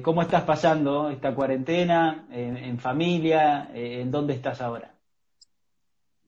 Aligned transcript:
Eh, 0.00 0.02
¿Cómo 0.02 0.22
estás 0.22 0.44
pasando 0.44 1.10
esta 1.10 1.34
cuarentena? 1.34 2.26
¿En, 2.32 2.78
familia? 2.78 3.70
Eh, 3.74 4.00
¿En 4.00 4.10
dónde 4.10 4.32
estás 4.32 4.62
ahora? 4.62 4.94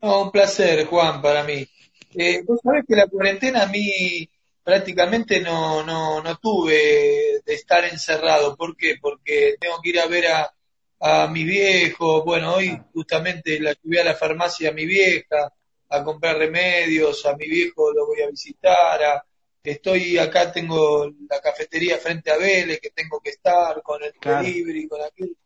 un 0.03 0.30
placer, 0.30 0.85
Juan, 0.87 1.23
para 1.23 1.43
mí. 1.43 1.67
Eh, 2.14 2.43
Vos 2.46 2.61
sabés 2.62 2.85
que 2.87 2.96
la 2.96 3.07
cuarentena 3.07 3.62
a 3.62 3.66
mí 3.69 4.29
prácticamente 4.62 5.41
no, 5.41 5.82
no, 5.85 6.23
no 6.23 6.37
tuve 6.37 7.41
de 7.46 7.55
estar 7.55 7.85
encerrado. 7.85 8.57
¿Por 8.57 8.77
qué? 8.77 8.96
Porque 9.00 9.57
tengo 9.59 9.80
que 9.80 9.89
ir 9.89 10.00
a 10.00 10.07
ver 10.07 10.27
a, 10.27 10.54
a 11.00 11.29
mi 11.29 11.45
viejo. 11.45 12.25
Bueno, 12.25 12.57
hoy 12.57 12.77
ah. 12.79 12.86
justamente 12.93 13.59
la 13.59 13.73
subí 13.73 13.96
a 13.96 14.04
la 14.04 14.14
farmacia 14.14 14.68
a 14.68 14.73
mi 14.73 14.84
vieja 14.84 15.50
a 15.89 16.04
comprar 16.04 16.36
remedios, 16.36 17.25
a 17.25 17.34
mi 17.36 17.48
viejo 17.48 17.91
lo 17.93 18.07
voy 18.07 18.20
a 18.20 18.30
visitar, 18.30 19.02
a, 19.02 19.25
estoy 19.62 20.19
acá, 20.19 20.52
tengo 20.52 21.07
la 21.29 21.41
cafetería 21.41 21.98
frente 21.98 22.30
a 22.30 22.37
Vélez, 22.37 22.80
que 22.80 22.91
tengo 22.91 23.20
que 23.20 23.30
estar 23.30 23.80
con 23.83 24.03
el 24.03 24.12
delivery, 24.20 24.89
con 24.89 25.01
aquel. 25.03 25.37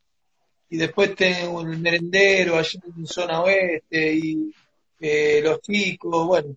Y 0.68 0.76
después 0.76 1.14
tengo 1.14 1.60
el 1.60 1.78
merendero 1.78 2.56
allá 2.56 2.80
en 2.96 3.06
zona 3.06 3.42
oeste 3.42 4.14
y 4.14 4.52
eh, 5.00 5.40
los 5.42 5.60
chicos, 5.60 6.26
bueno. 6.26 6.56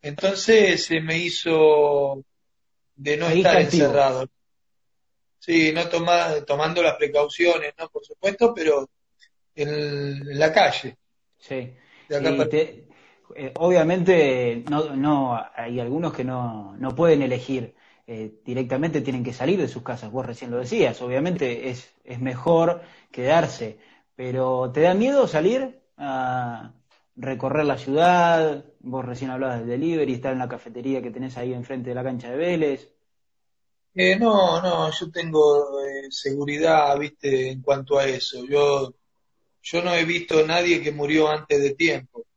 Entonces 0.00 0.84
se 0.84 1.00
me 1.00 1.18
hizo 1.18 2.24
de 2.96 3.16
no 3.16 3.28
estar 3.28 3.60
encerrado. 3.60 4.28
Sí, 5.38 5.72
no 5.72 5.88
toma, 5.88 6.44
tomando 6.46 6.82
las 6.82 6.96
precauciones, 6.96 7.72
¿no? 7.78 7.88
Por 7.88 8.04
supuesto, 8.04 8.52
pero 8.54 8.88
en, 9.54 10.38
la 10.38 10.52
calle. 10.52 10.96
Sí. 11.38 11.72
Eh, 13.34 13.52
obviamente 13.56 14.64
no, 14.68 14.94
no, 14.96 15.40
hay 15.54 15.80
algunos 15.80 16.12
que 16.12 16.24
no, 16.24 16.76
no 16.78 16.94
pueden 16.94 17.22
elegir. 17.22 17.74
Eh, 18.06 18.40
directamente 18.44 19.02
tienen 19.02 19.22
que 19.22 19.32
salir 19.32 19.60
de 19.60 19.68
sus 19.68 19.82
casas. 19.82 20.10
Vos 20.10 20.24
recién 20.26 20.50
lo 20.50 20.58
decías, 20.58 21.00
obviamente 21.02 21.68
es, 21.68 21.92
es 22.04 22.20
mejor 22.20 22.82
quedarse, 23.10 23.78
pero 24.16 24.70
¿te 24.72 24.80
da 24.80 24.94
miedo 24.94 25.28
salir 25.28 25.80
a 25.98 26.72
recorrer 27.16 27.66
la 27.66 27.76
ciudad? 27.76 28.64
Vos 28.80 29.04
recién 29.04 29.30
hablabas 29.30 29.60
del 29.60 29.68
delivery, 29.68 30.14
estar 30.14 30.32
en 30.32 30.38
la 30.38 30.48
cafetería 30.48 31.02
que 31.02 31.10
tenés 31.10 31.36
ahí 31.36 31.52
enfrente 31.52 31.90
de 31.90 31.94
la 31.94 32.04
cancha 32.04 32.30
de 32.30 32.36
Vélez. 32.36 32.94
Eh, 33.94 34.16
no, 34.18 34.62
no, 34.62 34.90
yo 34.92 35.10
tengo 35.10 35.66
seguridad, 36.10 36.98
viste, 36.98 37.50
en 37.50 37.60
cuanto 37.62 37.98
a 37.98 38.06
eso. 38.06 38.44
Yo, 38.46 38.94
yo 39.62 39.82
no 39.82 39.92
he 39.94 40.04
visto 40.04 40.38
a 40.38 40.46
nadie 40.46 40.82
que 40.82 40.92
murió 40.92 41.28
antes 41.28 41.60
de 41.60 41.74
tiempo 41.74 42.27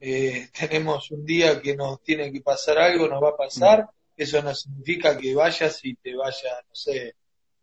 eh, 0.00 0.48
tenemos 0.58 1.10
un 1.10 1.24
día 1.24 1.60
que 1.60 1.76
nos 1.76 2.02
tiene 2.02 2.32
que 2.32 2.40
pasar 2.40 2.78
algo, 2.78 3.08
nos 3.08 3.22
va 3.22 3.30
a 3.30 3.36
pasar, 3.36 3.88
eso 4.16 4.42
no 4.42 4.54
significa 4.54 5.16
que 5.16 5.34
vayas 5.34 5.84
y 5.84 5.94
te 5.94 6.14
vayas, 6.14 6.64
no 6.68 6.74
sé, 6.74 7.14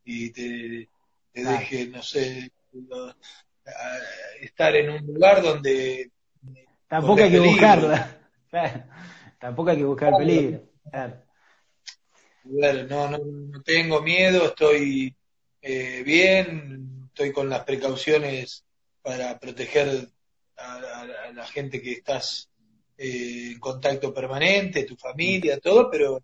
y 0.05 0.29
te, 0.31 0.89
deje, 1.33 1.87
no 1.87 2.03
sé, 2.03 2.51
estar 4.41 4.75
en 4.75 4.89
un 4.89 5.05
lugar 5.05 5.41
donde... 5.41 6.11
Tampoco 6.87 7.23
hay 7.23 7.31
que 7.31 7.39
buscarla. 7.39 8.19
Tampoco 9.39 9.71
hay 9.71 9.77
que 9.77 9.83
buscar 9.83 10.13
peligro. 10.17 10.61
no, 12.43 13.07
no, 13.09 13.17
no, 13.17 13.61
tengo 13.63 14.01
miedo, 14.01 14.45
estoy 14.45 15.15
eh, 15.61 16.03
bien, 16.05 17.07
estoy 17.07 17.31
con 17.31 17.49
las 17.49 17.63
precauciones 17.63 18.63
para 19.01 19.39
proteger 19.39 20.09
a, 20.57 21.31
la 21.33 21.45
gente 21.47 21.81
que 21.81 21.93
estás 21.93 22.49
eh, 22.97 23.51
en 23.53 23.59
contacto 23.59 24.13
permanente, 24.13 24.83
tu 24.83 24.95
familia, 24.95 25.59
todo, 25.59 25.89
pero 25.89 26.23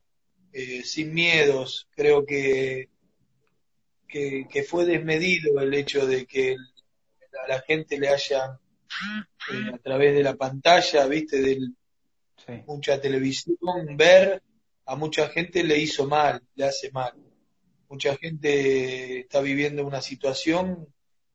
eh, 0.54 0.84
sin 0.84 1.14
miedos. 1.14 1.88
Creo 1.96 2.26
que, 2.26 2.90
que, 4.08 4.66
fue 4.68 4.86
desmedido 4.86 5.60
el 5.62 5.74
hecho 5.74 6.06
de 6.06 6.26
que 6.26 6.56
a 7.44 7.48
la 7.48 7.62
gente 7.62 8.00
le 8.00 8.10
haya, 8.10 8.60
eh, 9.52 9.72
a 9.74 9.78
través 9.78 10.14
de 10.14 10.24
la 10.24 10.36
pantalla, 10.36 11.06
viste, 11.08 11.42
de 11.42 11.60
mucha 12.66 13.00
televisión, 13.00 13.58
ver, 13.96 14.42
a 14.86 14.96
mucha 14.96 15.30
gente 15.30 15.64
le 15.64 15.78
hizo 15.78 16.08
mal, 16.08 16.42
le 16.56 16.66
hace 16.66 16.92
mal. 16.92 17.14
Mucha 17.90 18.16
gente 18.18 19.22
está 19.22 19.42
viviendo 19.42 19.86
una 19.86 20.02
situación 20.02 20.88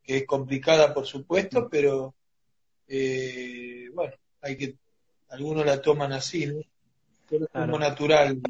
que 0.03 0.19
es 0.19 0.27
complicada, 0.27 0.93
por 0.93 1.06
supuesto, 1.06 1.69
pero 1.69 2.15
eh, 2.89 3.89
bueno, 3.95 4.15
hay 4.41 4.56
que, 4.56 4.75
algunos 5.31 5.65
la 5.65 5.81
toman 5.81 6.12
así, 6.12 6.47
¿no? 6.47 6.61
Pero 7.28 7.47
es 7.47 7.50
como 7.50 7.78
natural. 7.78 8.41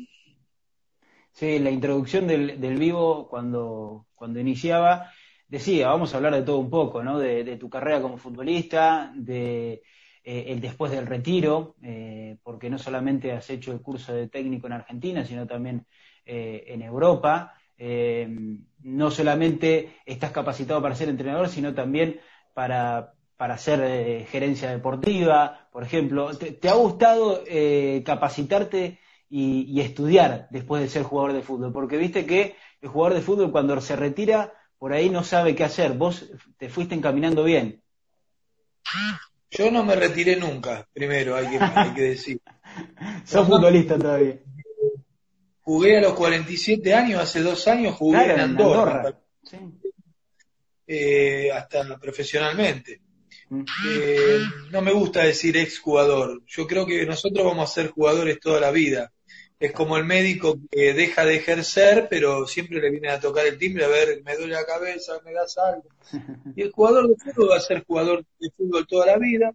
Sí, 1.33 1.59
la 1.59 1.71
introducción 1.71 2.27
del, 2.27 2.61
del 2.61 2.79
vivo, 2.79 3.29
cuando, 3.29 4.07
cuando 4.15 4.41
iniciaba, 4.41 5.11
decía, 5.49 5.89
vamos 5.89 6.13
a 6.13 6.17
hablar 6.17 6.35
de 6.35 6.43
todo 6.43 6.59
un 6.59 6.71
poco, 6.71 7.03
¿no? 7.03 7.19
De, 7.19 7.57
tu 7.57 7.69
carrera 7.69 8.03
como 8.03 8.19
futbolista, 8.19 9.13
de 9.15 9.83
eh, 10.25 10.45
el 10.49 10.61
después 10.61 10.91
del 10.91 11.07
retiro, 11.07 11.77
eh, 11.83 12.37
porque 12.43 12.71
no 12.71 12.79
solamente 12.79 13.33
has 13.33 13.49
hecho 13.51 13.73
el 13.73 13.81
curso 13.81 14.15
de 14.15 14.29
técnico 14.29 14.67
en 14.67 14.75
Argentina, 14.75 15.25
sino 15.25 15.47
también 15.47 15.87
eh, 16.27 16.65
en 16.69 16.83
Europa. 16.83 17.55
no 18.83 19.11
solamente 19.11 19.97
estás 20.07 20.31
capacitado 20.31 20.81
para 20.83 20.95
ser 20.95 21.09
entrenador, 21.09 21.49
sino 21.49 21.75
también 21.75 22.21
para, 22.55 23.14
para 23.37 23.55
hacer 23.55 23.81
eh, 23.83 24.27
gerencia 24.31 24.71
deportiva, 24.71 25.69
por 25.73 25.83
ejemplo. 25.83 26.37
¿Te, 26.37 26.69
ha 26.69 26.75
gustado 26.75 27.43
eh, 27.47 28.03
capacitarte 28.05 29.01
y, 29.29 29.81
estudiar 29.81 30.49
después 30.51 30.83
de 30.83 30.89
ser 30.89 31.03
jugador 31.03 31.33
de 31.33 31.43
fútbol? 31.43 31.73
Porque 31.73 31.97
viste 31.97 32.27
que 32.27 32.57
el 32.81 32.89
jugador 32.89 33.15
de 33.15 33.23
fútbol 33.23 33.53
cuando 33.53 33.81
se 33.81 33.97
retira, 33.97 34.53
por 34.79 34.93
ahí 34.93 35.11
no 35.11 35.25
sabe 35.25 35.55
qué 35.55 35.65
hacer. 35.65 35.95
Vos 35.95 36.31
te 36.59 36.69
fuiste 36.69 36.95
encaminando 36.95 37.45
bien. 37.45 37.83
Yo 39.51 39.71
no 39.71 39.85
me 39.85 39.95
retiré 39.95 40.37
nunca, 40.37 40.87
primero, 40.93 41.37
hay 41.37 41.49
que, 41.49 41.59
hay 41.61 41.95
que 41.95 42.03
decir. 42.03 42.41
Sos 43.25 43.47
futbolista 43.47 43.99
todavía. 43.99 44.39
Jugué 45.63 45.99
a 45.99 46.03
los 46.03 46.13
47 46.13 46.93
años, 46.93 47.23
hace 47.23 47.41
dos 47.41 47.67
años 47.69 47.95
jugué 47.97 48.33
en 48.33 48.41
Andorra. 48.41 49.19
Eh, 50.87 51.51
hasta 51.51 51.99
profesionalmente. 51.99 53.01
Eh, 53.87 54.41
no 54.71 54.83
me 54.83 54.93
gusta 54.93 55.25
decir 55.25 55.57
ex 55.57 55.79
jugador. 55.79 56.43
Yo 56.47 56.67
creo 56.67 56.87
que 56.87 57.05
nosotros 57.07 57.45
vamos 57.45 57.71
a 57.71 57.75
ser 57.75 57.91
jugadores 57.91 58.41
toda 58.41 58.61
la 58.61 58.71
vida. 58.71 59.13
Es 59.59 59.73
como 59.73 59.97
el 59.97 60.05
médico 60.05 60.59
que 60.71 60.93
deja 60.93 61.25
de 61.25 61.37
ejercer, 61.37 62.09
pero 62.11 62.47
siempre 62.47 62.81
le 62.81 62.91
viene 62.91 63.09
a 63.09 63.21
tocar 63.21 63.47
el 63.47 63.57
timbre 63.57 63.85
a 63.85 63.89
ver, 63.89 64.23
me 64.25 64.37
duele 64.37 64.55
la 64.55 64.67
cabeza, 64.67 65.21
me 65.25 65.33
das 65.33 65.57
algo. 65.59 65.89
Y 66.57 66.63
el 66.63 66.73
jugador 66.73 67.09
de 67.09 67.17
fútbol 67.17 67.51
va 67.53 67.57
a 67.57 67.61
ser 67.61 67.85
jugador 67.85 68.25
de 68.39 68.51
fútbol 68.57 68.87
toda 68.87 69.07
la 69.07 69.17
vida, 69.17 69.55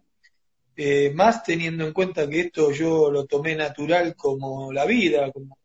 eh, 0.76 1.12
más 1.14 1.42
teniendo 1.42 1.86
en 1.86 1.92
cuenta 1.92 2.28
que 2.28 2.40
esto 2.40 2.72
yo 2.72 3.10
lo 3.10 3.26
tomé 3.26 3.54
natural 3.54 4.16
como 4.16 4.72
la 4.72 4.86
vida, 4.86 5.30
como, 5.30 5.58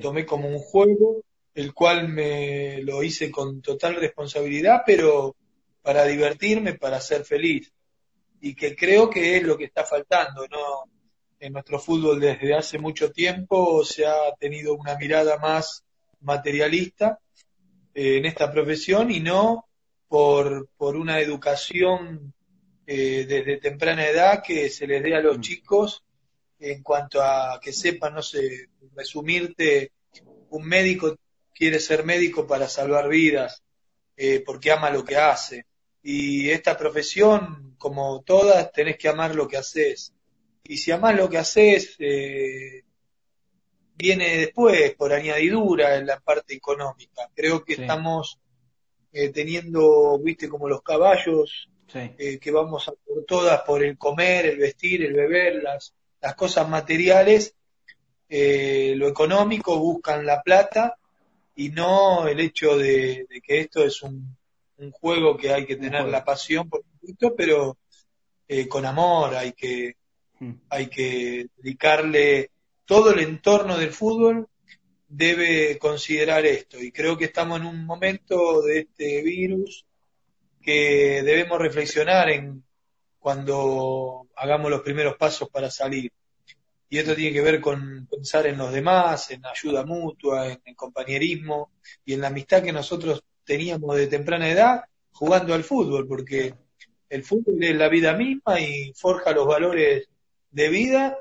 tomé 0.00 0.24
como 0.24 0.48
un 0.48 0.60
juego, 0.60 1.22
el 1.54 1.74
cual 1.74 2.08
me 2.08 2.80
lo 2.82 3.02
hice 3.02 3.30
con 3.30 3.60
total 3.60 3.96
responsabilidad, 3.96 4.82
pero 4.86 5.34
para 5.84 6.06
divertirme, 6.06 6.74
para 6.74 6.98
ser 6.98 7.26
feliz. 7.26 7.70
Y 8.40 8.54
que 8.54 8.74
creo 8.74 9.10
que 9.10 9.36
es 9.36 9.42
lo 9.42 9.56
que 9.58 9.64
está 9.64 9.84
faltando, 9.84 10.48
¿no? 10.48 10.90
En 11.38 11.52
nuestro 11.52 11.78
fútbol 11.78 12.18
desde 12.18 12.54
hace 12.54 12.78
mucho 12.78 13.12
tiempo 13.12 13.84
se 13.84 14.06
ha 14.06 14.34
tenido 14.38 14.74
una 14.74 14.96
mirada 14.96 15.38
más 15.38 15.84
materialista 16.20 17.18
eh, 17.94 18.16
en 18.16 18.24
esta 18.24 18.50
profesión 18.50 19.10
y 19.10 19.20
no 19.20 19.66
por, 20.08 20.70
por 20.78 20.96
una 20.96 21.20
educación 21.20 22.32
eh, 22.86 23.26
desde 23.28 23.58
temprana 23.58 24.06
edad 24.06 24.42
que 24.42 24.70
se 24.70 24.86
les 24.86 25.02
dé 25.02 25.14
a 25.14 25.20
los 25.20 25.36
mm. 25.36 25.40
chicos 25.42 26.02
en 26.58 26.82
cuanto 26.82 27.22
a 27.22 27.60
que 27.60 27.74
sepan, 27.74 28.14
no 28.14 28.22
sé, 28.22 28.68
resumirte, 28.94 29.92
un 30.48 30.66
médico 30.66 31.14
quiere 31.52 31.78
ser 31.78 32.04
médico 32.04 32.46
para 32.46 32.68
salvar 32.68 33.08
vidas, 33.08 33.62
eh, 34.16 34.42
porque 34.46 34.72
ama 34.72 34.88
lo 34.88 35.04
que 35.04 35.16
hace. 35.16 35.66
Y 36.06 36.50
esta 36.50 36.76
profesión, 36.76 37.76
como 37.78 38.22
todas, 38.22 38.70
tenés 38.72 38.98
que 38.98 39.08
amar 39.08 39.34
lo 39.34 39.48
que 39.48 39.56
haces. 39.56 40.12
Y 40.62 40.76
si 40.76 40.92
amás 40.92 41.16
lo 41.16 41.30
que 41.30 41.38
haces, 41.38 41.96
eh, 41.98 42.84
viene 43.96 44.36
después, 44.36 44.94
por 44.96 45.14
añadidura, 45.14 45.96
en 45.96 46.06
la 46.06 46.20
parte 46.20 46.54
económica. 46.54 47.30
Creo 47.34 47.64
que 47.64 47.72
estamos 47.72 48.38
eh, 49.14 49.30
teniendo, 49.30 50.18
viste, 50.18 50.46
como 50.46 50.68
los 50.68 50.82
caballos, 50.82 51.70
eh, 51.94 52.38
que 52.38 52.50
vamos 52.50 52.86
a 52.88 52.92
por 52.92 53.24
todas 53.24 53.62
por 53.62 53.82
el 53.82 53.96
comer, 53.96 54.44
el 54.44 54.58
vestir, 54.58 55.04
el 55.04 55.14
beber, 55.14 55.62
las, 55.62 55.94
las 56.20 56.34
cosas 56.34 56.68
materiales, 56.68 57.54
lo 58.28 59.08
económico, 59.08 59.78
buscan 59.78 60.26
la 60.26 60.42
plata 60.42 60.98
y 61.54 61.70
no 61.70 62.28
el 62.28 62.40
hecho 62.40 62.76
de 62.76 63.26
que 63.42 63.60
esto 63.60 63.84
es 63.84 64.02
un, 64.02 64.36
un 64.76 64.90
juego 64.90 65.36
que 65.36 65.52
hay 65.52 65.66
que 65.66 65.76
tener 65.76 66.06
la 66.06 66.24
pasión, 66.24 66.68
por 66.68 66.82
supuesto, 66.84 67.34
pero 67.36 67.78
eh, 68.48 68.68
con 68.68 68.84
amor, 68.84 69.34
hay 69.34 69.52
que, 69.52 69.96
hmm. 70.40 70.52
hay 70.68 70.88
que 70.88 71.46
dedicarle 71.56 72.50
todo 72.84 73.12
el 73.12 73.20
entorno 73.20 73.78
del 73.78 73.90
fútbol, 73.90 74.48
debe 75.08 75.78
considerar 75.78 76.44
esto. 76.44 76.80
Y 76.80 76.90
creo 76.92 77.16
que 77.16 77.26
estamos 77.26 77.60
en 77.60 77.66
un 77.66 77.86
momento 77.86 78.62
de 78.62 78.80
este 78.80 79.22
virus 79.22 79.86
que 80.60 81.22
debemos 81.22 81.58
reflexionar 81.58 82.30
en 82.30 82.64
cuando 83.18 84.28
hagamos 84.36 84.70
los 84.70 84.82
primeros 84.82 85.16
pasos 85.16 85.48
para 85.48 85.70
salir. 85.70 86.10
Y 86.88 86.98
esto 86.98 87.14
tiene 87.14 87.32
que 87.32 87.40
ver 87.40 87.60
con 87.60 88.06
pensar 88.06 88.46
en 88.46 88.58
los 88.58 88.72
demás, 88.72 89.30
en 89.30 89.44
ayuda 89.46 89.84
mutua, 89.84 90.48
en 90.48 90.60
el 90.64 90.76
compañerismo 90.76 91.70
y 92.04 92.14
en 92.14 92.20
la 92.20 92.28
amistad 92.28 92.62
que 92.62 92.72
nosotros 92.72 93.22
teníamos 93.44 93.96
de 93.96 94.06
temprana 94.06 94.50
edad 94.50 94.84
jugando 95.12 95.54
al 95.54 95.64
fútbol, 95.64 96.06
porque 96.06 96.54
el 97.08 97.22
fútbol 97.22 97.62
es 97.62 97.76
la 97.76 97.88
vida 97.88 98.14
misma 98.14 98.60
y 98.60 98.92
forja 98.94 99.32
los 99.32 99.46
valores 99.46 100.08
de 100.50 100.68
vida 100.68 101.18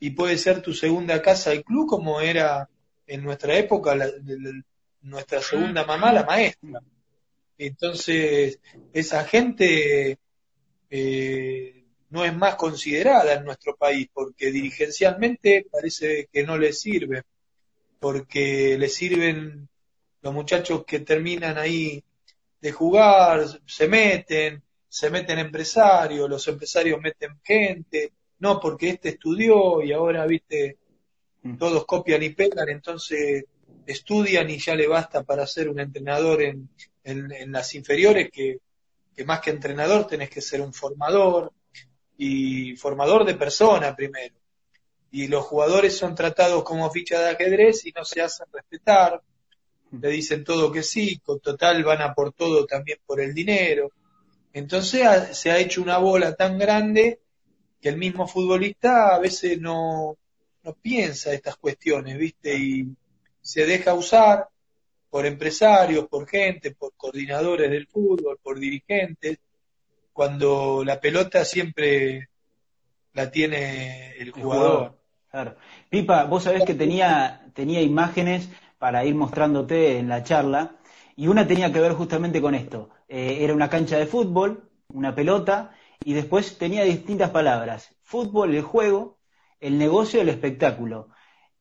y 0.00 0.10
puede 0.10 0.38
ser 0.38 0.62
tu 0.62 0.72
segunda 0.72 1.20
casa 1.22 1.52
el 1.52 1.64
club 1.64 1.88
como 1.88 2.20
era 2.20 2.68
en 3.06 3.22
nuestra 3.22 3.56
época 3.56 3.96
nuestra 5.00 5.40
segunda 5.40 5.84
mamá, 5.84 6.12
la 6.12 6.24
maestra. 6.24 6.80
Entonces, 7.56 8.60
esa 8.92 9.24
gente 9.24 10.18
eh, 10.90 11.84
no 12.10 12.24
es 12.24 12.34
más 12.36 12.56
considerada 12.56 13.34
en 13.34 13.44
nuestro 13.44 13.76
país 13.76 14.08
porque 14.12 14.50
dirigencialmente 14.50 15.66
parece 15.70 16.28
que 16.32 16.44
no 16.44 16.56
le 16.58 16.72
sirve, 16.72 17.22
porque 17.98 18.76
le 18.78 18.88
sirven 18.88 19.68
los 20.20 20.34
muchachos 20.34 20.84
que 20.84 21.00
terminan 21.00 21.58
ahí 21.58 22.02
de 22.60 22.72
jugar, 22.72 23.44
se 23.66 23.88
meten, 23.88 24.62
se 24.88 25.10
meten 25.10 25.38
empresarios, 25.38 26.28
los 26.28 26.46
empresarios 26.48 27.00
meten 27.00 27.40
gente, 27.42 28.12
no 28.40 28.60
porque 28.60 28.90
este 28.90 29.10
estudió 29.10 29.82
y 29.82 29.92
ahora, 29.92 30.26
viste, 30.26 30.78
mm. 31.42 31.56
todos 31.56 31.84
copian 31.86 32.22
y 32.22 32.30
pegan, 32.30 32.68
entonces 32.68 33.44
estudian 33.86 34.50
y 34.50 34.58
ya 34.58 34.74
le 34.74 34.86
basta 34.86 35.22
para 35.22 35.46
ser 35.46 35.68
un 35.68 35.80
entrenador 35.80 36.42
en, 36.42 36.68
en, 37.04 37.52
las 37.52 37.74
inferiores, 37.74 38.30
que, 38.30 38.58
que, 39.14 39.24
más 39.24 39.40
que 39.40 39.50
entrenador 39.50 40.06
tenés 40.06 40.28
que 40.30 40.42
ser 40.42 40.60
un 40.60 40.74
formador 40.74 41.52
y 42.18 42.76
formador 42.76 43.24
de 43.24 43.34
persona 43.34 43.96
primero. 43.96 44.34
Y 45.10 45.28
los 45.28 45.44
jugadores 45.46 45.96
son 45.96 46.14
tratados 46.14 46.62
como 46.64 46.90
ficha 46.90 47.18
de 47.20 47.30
ajedrez 47.30 47.86
y 47.86 47.92
no 47.92 48.04
se 48.04 48.20
hacen 48.20 48.46
respetar. 48.52 49.22
Le 49.90 50.08
dicen 50.10 50.44
todo 50.44 50.72
que 50.72 50.82
sí, 50.82 51.18
con 51.18 51.40
total 51.40 51.84
van 51.84 52.02
a 52.02 52.14
por 52.14 52.32
todo 52.32 52.66
también 52.66 52.98
por 53.06 53.20
el 53.20 53.34
dinero. 53.34 53.90
Entonces 54.52 55.36
se 55.36 55.50
ha 55.50 55.58
hecho 55.58 55.82
una 55.82 55.98
bola 55.98 56.34
tan 56.34 56.58
grande 56.58 57.20
que 57.80 57.88
el 57.88 57.96
mismo 57.96 58.26
futbolista 58.26 59.14
a 59.14 59.18
veces 59.18 59.60
no, 59.60 60.16
no 60.62 60.74
piensa 60.74 61.32
estas 61.32 61.56
cuestiones, 61.56 62.18
¿viste? 62.18 62.56
Y 62.56 62.88
se 63.40 63.66
deja 63.66 63.94
usar 63.94 64.48
por 65.10 65.26
empresarios, 65.26 66.06
por 66.08 66.26
gente, 66.26 66.74
por 66.74 66.92
coordinadores 66.96 67.70
del 67.70 67.86
fútbol, 67.86 68.38
por 68.42 68.58
dirigentes, 68.58 69.38
cuando 70.12 70.82
la 70.84 71.00
pelota 71.00 71.44
siempre 71.44 72.28
la 73.14 73.30
tiene 73.30 74.16
el 74.18 74.32
jugador. 74.32 74.98
Claro. 75.30 75.56
Pipa, 75.88 76.24
vos 76.24 76.44
sabés 76.44 76.64
que 76.64 76.74
tenía, 76.74 77.50
tenía 77.54 77.80
imágenes 77.80 78.48
para 78.78 79.04
ir 79.04 79.14
mostrándote 79.14 79.98
en 79.98 80.08
la 80.08 80.22
charla, 80.22 80.76
y 81.16 81.28
una 81.28 81.46
tenía 81.46 81.72
que 81.72 81.80
ver 81.80 81.92
justamente 81.92 82.40
con 82.40 82.54
esto. 82.54 82.90
Eh, 83.08 83.38
era 83.40 83.54
una 83.54 83.68
cancha 83.68 83.98
de 83.98 84.06
fútbol, 84.06 84.70
una 84.88 85.14
pelota, 85.14 85.72
y 86.04 86.12
después 86.12 86.58
tenía 86.58 86.84
distintas 86.84 87.30
palabras. 87.30 87.94
Fútbol, 88.02 88.54
el 88.54 88.62
juego, 88.62 89.18
el 89.60 89.78
negocio, 89.78 90.20
el 90.20 90.28
espectáculo. 90.28 91.08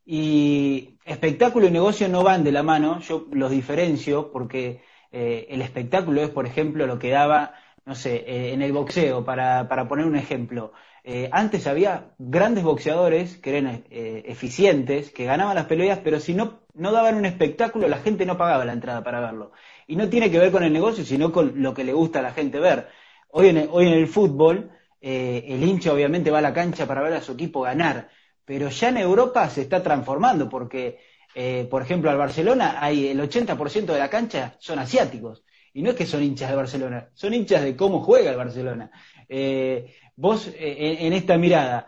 Y 0.06 0.98
espectáculo 1.06 1.68
y 1.68 1.72
negocio 1.72 2.08
no 2.08 2.24
van 2.24 2.44
de 2.44 2.52
la 2.52 2.64
mano, 2.64 3.00
yo 3.02 3.28
los 3.32 3.52
diferencio 3.52 4.32
porque 4.32 4.82
eh, 5.12 5.48
el 5.50 5.62
espectáculo 5.62 6.22
es, 6.22 6.30
por 6.30 6.46
ejemplo, 6.46 6.86
lo 6.88 7.00
que 7.00 7.10
daba, 7.10 7.54
no 7.86 7.96
sé, 7.96 8.18
eh, 8.28 8.54
en 8.54 8.62
el 8.62 8.72
boxeo, 8.74 9.26
para, 9.26 9.68
para 9.68 9.88
poner 9.88 10.06
un 10.06 10.16
ejemplo. 10.16 10.72
Eh, 11.10 11.30
antes 11.32 11.68
había 11.68 12.12
grandes 12.18 12.66
boxeadores 12.66 13.38
que 13.38 13.58
eran 13.58 13.86
eficientes, 13.90 15.10
que 15.10 15.24
ganaban 15.24 15.56
las 15.56 15.66
peleas, 15.66 16.00
pero 16.04 16.20
si 16.20 16.34
no, 16.34 16.60
no 16.74 16.92
daban 16.92 17.16
un 17.16 17.26
espectáculo, 17.26 17.88
la 17.88 18.00
gente 18.00 18.26
no 18.26 18.38
pagaba 18.38 18.66
la 18.66 18.74
entrada 18.74 19.04
para 19.04 19.22
verlo. 19.22 19.54
Y 19.88 19.96
no 19.96 20.10
tiene 20.10 20.30
que 20.30 20.38
ver 20.40 20.52
con 20.52 20.64
el 20.64 20.74
negocio, 20.74 21.06
sino 21.06 21.32
con 21.32 21.62
lo 21.64 21.74
que 21.74 21.86
le 21.86 21.94
gusta 21.94 22.20
a 22.20 22.24
la 22.24 22.34
gente 22.34 22.60
ver. 22.60 22.90
Hoy 23.30 23.48
en 23.48 23.58
el, 23.58 23.70
hoy 23.72 23.88
en 23.88 23.94
el 23.94 24.08
fútbol, 24.08 24.72
eh, 25.00 25.46
el 25.48 25.64
hincha 25.64 25.94
obviamente 25.94 26.32
va 26.32 26.40
a 26.40 26.42
la 26.42 26.54
cancha 26.54 26.86
para 26.86 27.02
ver 27.02 27.14
a 27.14 27.22
su 27.22 27.34
equipo 27.34 27.62
ganar, 27.62 28.10
pero 28.46 28.70
ya 28.70 28.90
en 28.90 28.98
Europa 28.98 29.50
se 29.50 29.62
está 29.62 29.82
transformando 29.84 30.50
porque, 30.50 31.00
eh, 31.36 31.68
por 31.70 31.82
ejemplo, 31.82 32.10
al 32.10 32.18
Barcelona 32.18 32.78
hay 32.82 33.08
el 33.08 33.20
80% 33.20 33.94
de 33.94 34.00
la 34.00 34.10
cancha 34.10 34.56
son 34.60 34.80
asiáticos. 34.80 35.44
Y 35.78 35.82
no 35.84 35.92
es 35.92 35.96
que 35.96 36.06
son 36.06 36.24
hinchas 36.24 36.50
de 36.50 36.56
Barcelona, 36.56 37.10
son 37.14 37.34
hinchas 37.34 37.62
de 37.62 37.76
cómo 37.76 38.02
juega 38.02 38.32
el 38.32 38.38
Barcelona. 38.38 38.90
Eh, 39.30 39.94
vos, 40.16 40.52
en, 40.58 41.14
esta 41.14 41.38
mirada, 41.38 41.88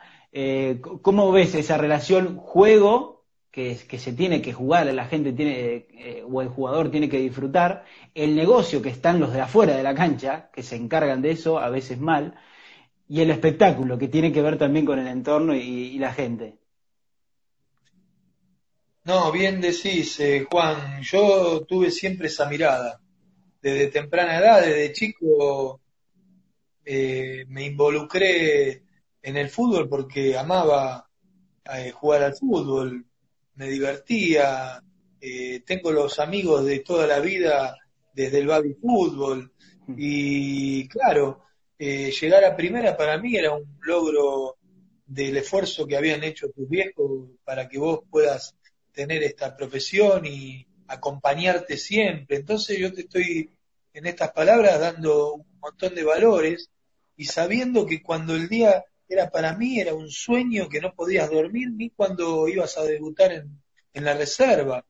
¿cómo 1.02 1.32
ves 1.32 1.56
esa 1.56 1.78
relación 1.78 2.38
juego 2.38 3.20
que, 3.52 3.98
se 3.98 4.14
tiene 4.14 4.42
que 4.42 4.54
jugar, 4.54 4.86
la 4.94 5.06
gente 5.06 5.34
tiene, 5.34 5.88
eh, 5.92 6.24
o 6.30 6.42
el 6.42 6.50
jugador 6.50 6.92
tiene 6.92 7.10
que 7.10 7.20
disfrutar, 7.20 7.84
el 8.14 8.36
negocio 8.36 8.82
que 8.82 8.90
están 8.90 9.20
los 9.20 9.34
de 9.34 9.42
afuera 9.42 9.76
de 9.76 9.84
la 9.84 9.96
cancha, 9.96 10.50
que 10.54 10.64
se 10.64 10.76
encargan 10.76 11.22
de 11.22 11.32
eso, 11.32 11.60
a 11.60 11.70
veces 11.70 12.00
mal, 12.00 12.36
y 13.08 13.22
el 13.22 13.32
espectáculo 13.32 13.98
que 13.98 14.08
tiene 14.08 14.32
que 14.32 14.42
ver 14.42 14.58
también 14.58 14.86
con 14.86 15.00
el 15.00 15.08
entorno 15.08 15.56
y, 15.56 15.98
la 15.98 16.14
gente. 16.14 16.58
No, 19.04 19.32
bien 19.32 19.60
decís, 19.60 20.20
eh, 20.20 20.46
Juan, 20.50 21.02
yo 21.02 21.66
tuve 21.66 21.90
siempre 21.90 22.28
esa 22.28 22.48
mirada. 22.48 23.02
Desde 23.62 23.88
temprana 23.88 24.38
edad, 24.40 24.62
desde 24.62 24.94
chico, 24.94 25.82
eh, 26.86 27.46
me 27.48 27.66
involucré 27.66 28.84
en 29.22 29.38
el 29.38 29.50
fútbol 29.50 29.90
porque 29.90 30.38
amaba 30.38 31.06
jugar 31.94 32.24
al 32.24 32.36
fútbol 32.36 33.06
me 33.60 33.68
divertía, 33.68 34.82
eh, 35.20 35.62
tengo 35.66 35.92
los 35.92 36.18
amigos 36.20 36.66
de 36.66 36.80
toda 36.80 37.06
la 37.06 37.20
vida 37.20 37.76
desde 38.14 38.40
el 38.40 38.48
baby 38.48 38.74
fútbol 38.76 39.52
y 39.98 40.88
claro, 40.88 41.44
eh, 41.78 42.10
llegar 42.10 42.46
a 42.46 42.56
primera 42.56 42.96
para 42.96 43.18
mí 43.18 43.36
era 43.36 43.54
un 43.54 43.78
logro 43.82 44.56
del 45.06 45.36
esfuerzo 45.36 45.86
que 45.86 45.98
habían 45.98 46.24
hecho 46.24 46.50
tus 46.52 46.70
viejos 46.70 47.32
para 47.44 47.68
que 47.68 47.78
vos 47.78 48.00
puedas 48.10 48.56
tener 48.94 49.24
esta 49.24 49.58
profesión 49.58 50.26
y 50.26 50.66
acompañarte 50.90 51.78
siempre. 51.78 52.38
Entonces 52.38 52.78
yo 52.78 52.94
te 52.94 53.02
estoy 53.02 53.52
en 53.94 54.06
estas 54.06 54.32
palabras 54.32 54.80
dando 54.80 55.36
un 55.36 55.60
montón 55.60 55.96
de 55.96 56.04
valores 56.04 56.70
y 57.16 57.26
sabiendo 57.26 57.86
que 57.86 58.02
cuando 58.02 58.36
el 58.36 58.50
día 58.50 58.84
era 59.08 59.30
para 59.30 59.56
mí, 59.56 59.80
era 59.80 59.94
un 59.94 60.10
sueño 60.10 60.70
que 60.70 60.82
no 60.82 60.94
podías 60.94 61.30
dormir 61.30 61.70
ni 61.72 61.90
cuando 61.90 62.48
ibas 62.48 62.78
a 62.78 62.84
debutar 62.84 63.32
en, 63.32 63.60
la 63.94 64.14
reserva. 64.14 64.86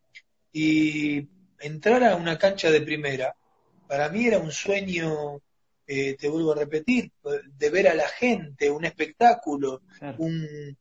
Y 0.52 1.28
entrar 1.60 2.04
a 2.04 2.16
una 2.16 2.38
cancha 2.38 2.70
de 2.70 2.82
primera, 2.82 3.36
para 3.88 4.10
mí 4.10 4.28
era 4.28 4.38
un 4.38 4.52
sueño, 4.52 5.42
eh, 5.88 6.16
te 6.16 6.28
vuelvo 6.28 6.52
a 6.52 6.58
repetir, 6.58 7.12
de 7.58 7.70
ver 7.70 7.88
a 7.88 7.96
la 7.96 8.08
gente, 8.08 8.70
un 8.70 8.86
espectáculo, 8.86 9.82
un 10.18 10.78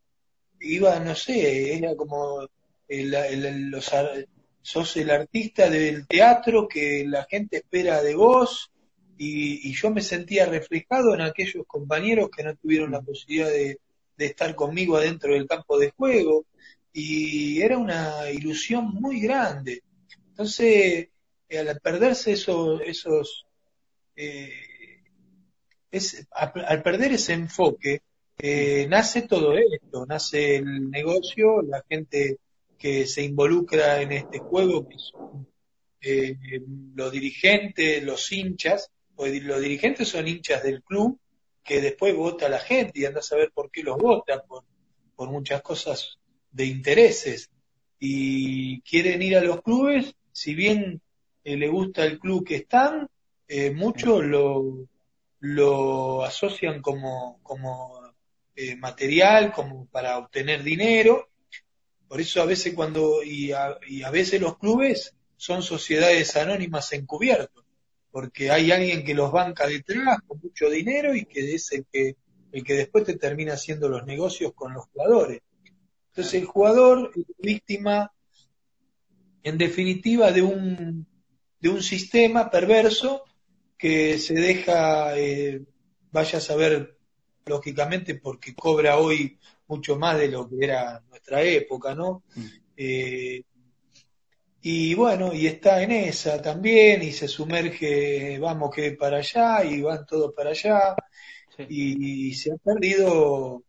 iba, 0.60 0.98
no 1.00 1.14
sé, 1.14 1.76
era 1.76 1.94
como 1.94 2.46
el, 2.88 3.70
los, 3.70 3.90
sos 4.62 4.96
el 4.96 5.10
artista 5.10 5.70
del 5.70 6.06
teatro 6.06 6.68
que 6.68 7.04
la 7.06 7.24
gente 7.24 7.58
espera 7.58 8.02
de 8.02 8.14
vos 8.14 8.70
y, 9.16 9.72
yo 9.72 9.90
me 9.90 10.00
sentía 10.00 10.46
reflejado 10.46 11.14
en 11.14 11.22
aquellos 11.22 11.66
compañeros 11.66 12.30
que 12.34 12.44
no 12.44 12.54
tuvieron 12.56 12.92
la 12.92 13.02
posibilidad 13.02 13.50
de, 13.50 13.78
estar 14.18 14.54
conmigo 14.56 14.96
adentro 14.96 15.34
del 15.34 15.46
campo 15.46 15.78
de 15.78 15.90
juego 15.90 16.44
y 16.92 17.60
era 17.62 17.78
una 17.78 18.30
ilusión 18.32 18.86
muy 18.94 19.20
grande. 19.20 19.82
Entonces, 20.30 21.08
eh, 21.48 21.58
al 21.58 21.78
perderse 21.80 22.32
esos, 22.32 22.80
esos 22.84 23.46
eh, 24.16 24.52
al 26.32 26.82
perder 26.82 27.12
ese 27.12 27.32
enfoque, 27.34 28.02
eh, 28.36 28.86
nace 28.88 29.22
todo 29.22 29.56
esto, 29.56 30.06
nace 30.06 30.56
el 30.56 30.90
negocio, 30.90 31.62
la 31.62 31.84
gente 31.88 32.38
que 32.78 33.06
se 33.06 33.23
involucra 33.23 34.00
en 34.00 34.12
este 34.12 34.38
juego, 34.38 34.87
que 34.88 34.97
son 34.99 35.49
los 36.94 37.12
dirigentes, 37.12 38.02
los 38.04 38.30
hinchas, 38.30 38.90
pues 39.16 39.42
los 39.42 39.61
dirigentes 39.61 40.08
son 40.08 40.28
hinchas 40.28 40.62
del 40.62 40.82
club 40.82 41.18
que 41.68 41.80
después 41.82 42.16
vota 42.16 42.49
la 42.49 42.61
gente 42.61 43.00
y 43.00 43.04
anda 43.04 43.20
a 43.20 43.23
saber 43.23 43.50
por 43.52 43.70
qué 43.70 43.82
los 43.82 43.99
vota, 43.99 44.42
por, 44.42 44.64
por 45.14 45.28
muchas 45.28 45.61
cosas 45.61 46.18
de 46.50 46.64
intereses. 46.64 47.50
Y 47.99 48.80
quieren 48.82 49.20
ir 49.20 49.37
a 49.37 49.42
los 49.42 49.61
clubes, 49.61 50.14
si 50.32 50.54
bien 50.54 51.02
eh, 51.44 51.56
le 51.56 51.68
gusta 51.68 52.04
el 52.06 52.18
club 52.18 52.47
que 52.47 52.56
están, 52.56 53.08
eh, 53.47 53.70
muchos 53.70 54.25
lo, 54.25 54.87
lo 55.40 56.23
asocian 56.25 56.80
como, 56.80 57.38
como 57.42 58.00
eh, 58.56 58.76
material, 58.76 59.52
como 59.52 59.87
para 59.87 60.16
obtener 60.16 60.62
dinero, 60.62 61.28
Por 62.08 62.20
eso 62.20 62.40
a 62.40 62.46
veces 62.46 62.74
cuando, 62.74 63.22
y 63.22 63.52
a, 63.52 63.78
y 63.86 64.02
a 64.02 64.10
veces 64.10 64.40
los 64.40 64.58
clubes 64.58 65.14
son 65.36 65.62
sociedades 65.62 66.34
anónimas 66.36 66.92
encubiertos, 66.92 67.64
porque 68.10 68.50
hay 68.50 68.72
alguien 68.72 69.04
que 69.04 69.14
los 69.14 69.30
banca 69.30 69.66
detrás 69.66 70.18
con 70.26 70.40
mucho 70.42 70.70
dinero 70.70 71.14
y 71.14 71.26
que 71.26 71.54
es 71.54 71.70
el 71.72 71.86
que, 71.92 72.16
el 72.50 72.64
que 72.64 72.74
después 72.74 73.04
te 73.04 73.16
termina 73.16 73.52
haciendo 73.52 73.88
los 73.88 74.06
negocios 74.06 74.52
con 74.54 74.72
los 74.72 74.86
jugadores. 74.86 75.42
Entonces 76.10 76.34
el 76.40 76.46
jugador 76.46 77.12
es 77.14 77.26
víctima, 77.38 78.10
en 79.42 79.58
definitiva, 79.58 80.32
de 80.32 80.42
un, 80.42 81.06
de 81.60 81.68
un 81.68 81.82
sistema 81.82 82.50
perverso 82.50 83.22
que 83.76 84.18
se 84.18 84.34
deja, 84.34 85.16
eh, 85.18 85.62
vaya 86.10 86.38
a 86.38 86.40
saber, 86.40 86.98
lógicamente, 87.46 88.16
porque 88.16 88.54
cobra 88.54 88.96
hoy 88.96 89.38
mucho 89.68 89.96
más 89.96 90.18
de 90.18 90.28
lo 90.28 90.48
que 90.48 90.56
era 90.60 91.02
nuestra 91.08 91.42
época, 91.42 91.94
¿no? 91.94 92.25
Mm. 92.34 92.46
Eh, 92.76 93.42
y 94.60 94.94
bueno, 94.94 95.32
y 95.32 95.46
está 95.46 95.82
en 95.82 95.92
esa 95.92 96.42
también, 96.42 97.02
y 97.02 97.12
se 97.12 97.28
sumerge, 97.28 98.38
vamos 98.38 98.75
que 98.75 98.92
para 98.92 99.18
allá, 99.18 99.64
y 99.64 99.82
van 99.82 100.04
todos 100.04 100.34
para 100.34 100.50
allá, 100.50 100.96
y, 101.68 102.34
se 102.34 102.52
ha 102.52 102.56
perdido 102.56 103.62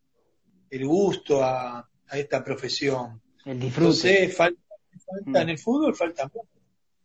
el 0.70 0.88
gusto 0.88 1.44
a, 1.44 1.79
a 1.79 2.18
esta 2.18 2.44
profesión. 2.44 3.22
El 3.46 3.60
disfrute. 3.60 3.86
Entonces, 3.86 4.36
falta, 4.36 4.62
falta 5.06 5.41
en 5.41 5.48
mm. 5.48 5.50
el 5.50 5.60
fútbol, 5.60 5.96
falta 5.96 6.24
amor. 6.24 6.46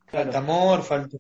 Falta 0.07 0.39
amor, 0.39 0.83
falta 0.83 1.19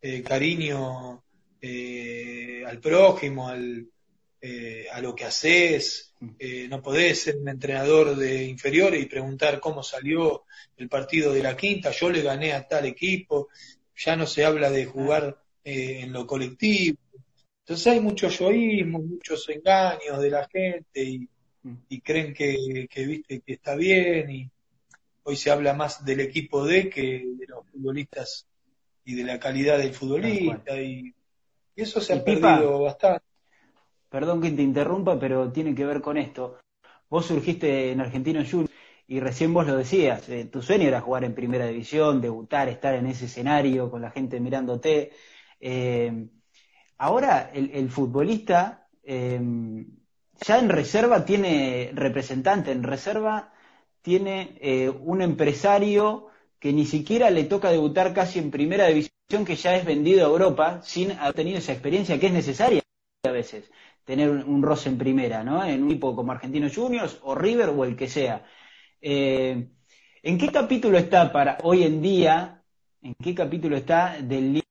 eh, 0.00 0.22
cariño 0.22 1.24
eh, 1.60 2.62
al 2.66 2.78
prójimo, 2.78 3.48
al, 3.48 3.88
eh, 4.46 4.86
a 4.92 5.00
lo 5.00 5.14
que 5.14 5.24
haces. 5.24 6.12
Mm. 6.20 6.68
no 6.68 6.82
podés 6.82 7.22
ser 7.22 7.36
un 7.36 7.48
entrenador 7.48 8.14
de 8.14 8.44
inferiores 8.44 9.02
y 9.02 9.06
preguntar 9.06 9.58
cómo 9.58 9.82
salió 9.82 10.44
el 10.76 10.88
partido 10.88 11.32
de 11.32 11.42
la 11.42 11.56
quinta. 11.56 11.90
Yo 11.92 12.10
le 12.10 12.20
gané 12.20 12.52
a 12.52 12.68
tal 12.68 12.84
equipo. 12.84 13.48
Ya 13.96 14.16
no 14.16 14.26
se 14.26 14.44
habla 14.44 14.70
de 14.70 14.84
jugar 14.84 15.40
en 15.64 16.12
lo 16.12 16.26
colectivo. 16.26 16.98
Entonces 17.60 17.86
hay 17.86 18.00
mucho 18.00 18.28
yoísmo, 18.28 18.98
muchos 18.98 19.48
engaños 19.48 20.20
de 20.20 20.30
la 20.30 20.46
gente 20.46 21.02
y, 21.02 21.26
y 21.88 22.00
creen 22.02 22.34
que, 22.34 22.86
que, 22.90 23.06
viste 23.06 23.40
que 23.40 23.54
está 23.54 23.74
bien 23.74 24.30
y 24.30 24.50
hoy 25.22 25.36
se 25.36 25.50
habla 25.50 25.72
más 25.72 26.04
del 26.04 26.20
equipo 26.20 26.66
D 26.66 26.90
que 26.90 27.24
de 27.38 27.46
los 27.46 27.66
futbolistas 27.70 28.46
y 29.06 29.14
de 29.14 29.24
la 29.24 29.38
calidad 29.38 29.78
del 29.78 29.94
futbolista 29.94 30.78
y, 30.80 31.14
eso 31.76 32.00
se 32.00 32.12
ha 32.12 32.24
perdido 32.24 32.82
bastante. 32.82 33.23
Perdón 34.14 34.40
que 34.40 34.52
te 34.52 34.62
interrumpa, 34.62 35.18
pero 35.18 35.50
tiene 35.50 35.74
que 35.74 35.84
ver 35.84 36.00
con 36.00 36.16
esto. 36.16 36.58
Vos 37.10 37.26
surgiste 37.26 37.90
en 37.90 38.00
Argentino 38.00 38.44
Juniors 38.48 38.70
y 39.08 39.18
recién 39.18 39.52
vos 39.52 39.66
lo 39.66 39.76
decías, 39.76 40.28
eh, 40.28 40.44
tu 40.44 40.62
sueño 40.62 40.86
era 40.86 41.00
jugar 41.00 41.24
en 41.24 41.34
primera 41.34 41.66
división, 41.66 42.20
debutar, 42.20 42.68
estar 42.68 42.94
en 42.94 43.08
ese 43.08 43.24
escenario 43.24 43.90
con 43.90 44.00
la 44.02 44.12
gente 44.12 44.38
mirándote. 44.38 45.10
Eh, 45.58 46.28
ahora 46.96 47.50
el, 47.52 47.90
futbolista 47.90 48.86
eh, 49.02 49.40
ya 50.46 50.58
en 50.60 50.68
reserva 50.68 51.24
tiene 51.24 51.90
representante, 51.92 52.70
en 52.70 52.84
reserva 52.84 53.52
tiene 54.00 54.92
un 55.02 55.22
empresario 55.22 56.28
que 56.60 56.72
ni 56.72 56.86
siquiera 56.86 57.30
le 57.30 57.44
toca 57.44 57.72
debutar 57.72 58.14
casi 58.14 58.38
en 58.38 58.52
primera 58.52 58.86
división, 58.86 59.44
que 59.44 59.56
ya 59.56 59.74
es 59.74 59.84
vendido 59.84 60.24
a 60.24 60.30
Europa 60.30 60.82
sin 60.84 61.10
haber 61.10 61.34
tenido 61.34 61.58
esa 61.58 61.72
experiencia 61.72 62.20
que 62.20 62.28
es 62.28 62.32
necesaria 62.32 62.84
a 63.24 63.32
veces, 63.32 63.70
tener 64.04 64.30
un, 64.30 64.62
roce 64.62 64.88
en 64.88 64.98
primera, 64.98 65.42
¿no? 65.44 65.64
En 65.64 65.82
un 65.82 65.90
equipo 65.90 66.14
como 66.16 66.32
Argentinos 66.32 66.74
Juniors 66.74 67.18
o 67.22 67.34
River 67.34 67.70
o 67.70 67.84
el 67.84 67.96
que 67.96 68.08
sea. 68.08 68.44
Eh, 69.00 69.68
¿En 70.22 70.38
qué 70.38 70.48
capítulo 70.48 70.98
está 70.98 71.32
para 71.32 71.58
hoy 71.62 71.84
en 71.84 72.00
día, 72.02 72.62
en 73.02 73.14
qué 73.14 73.34
capítulo 73.34 73.76
está 73.76 74.16
del? 74.20 74.62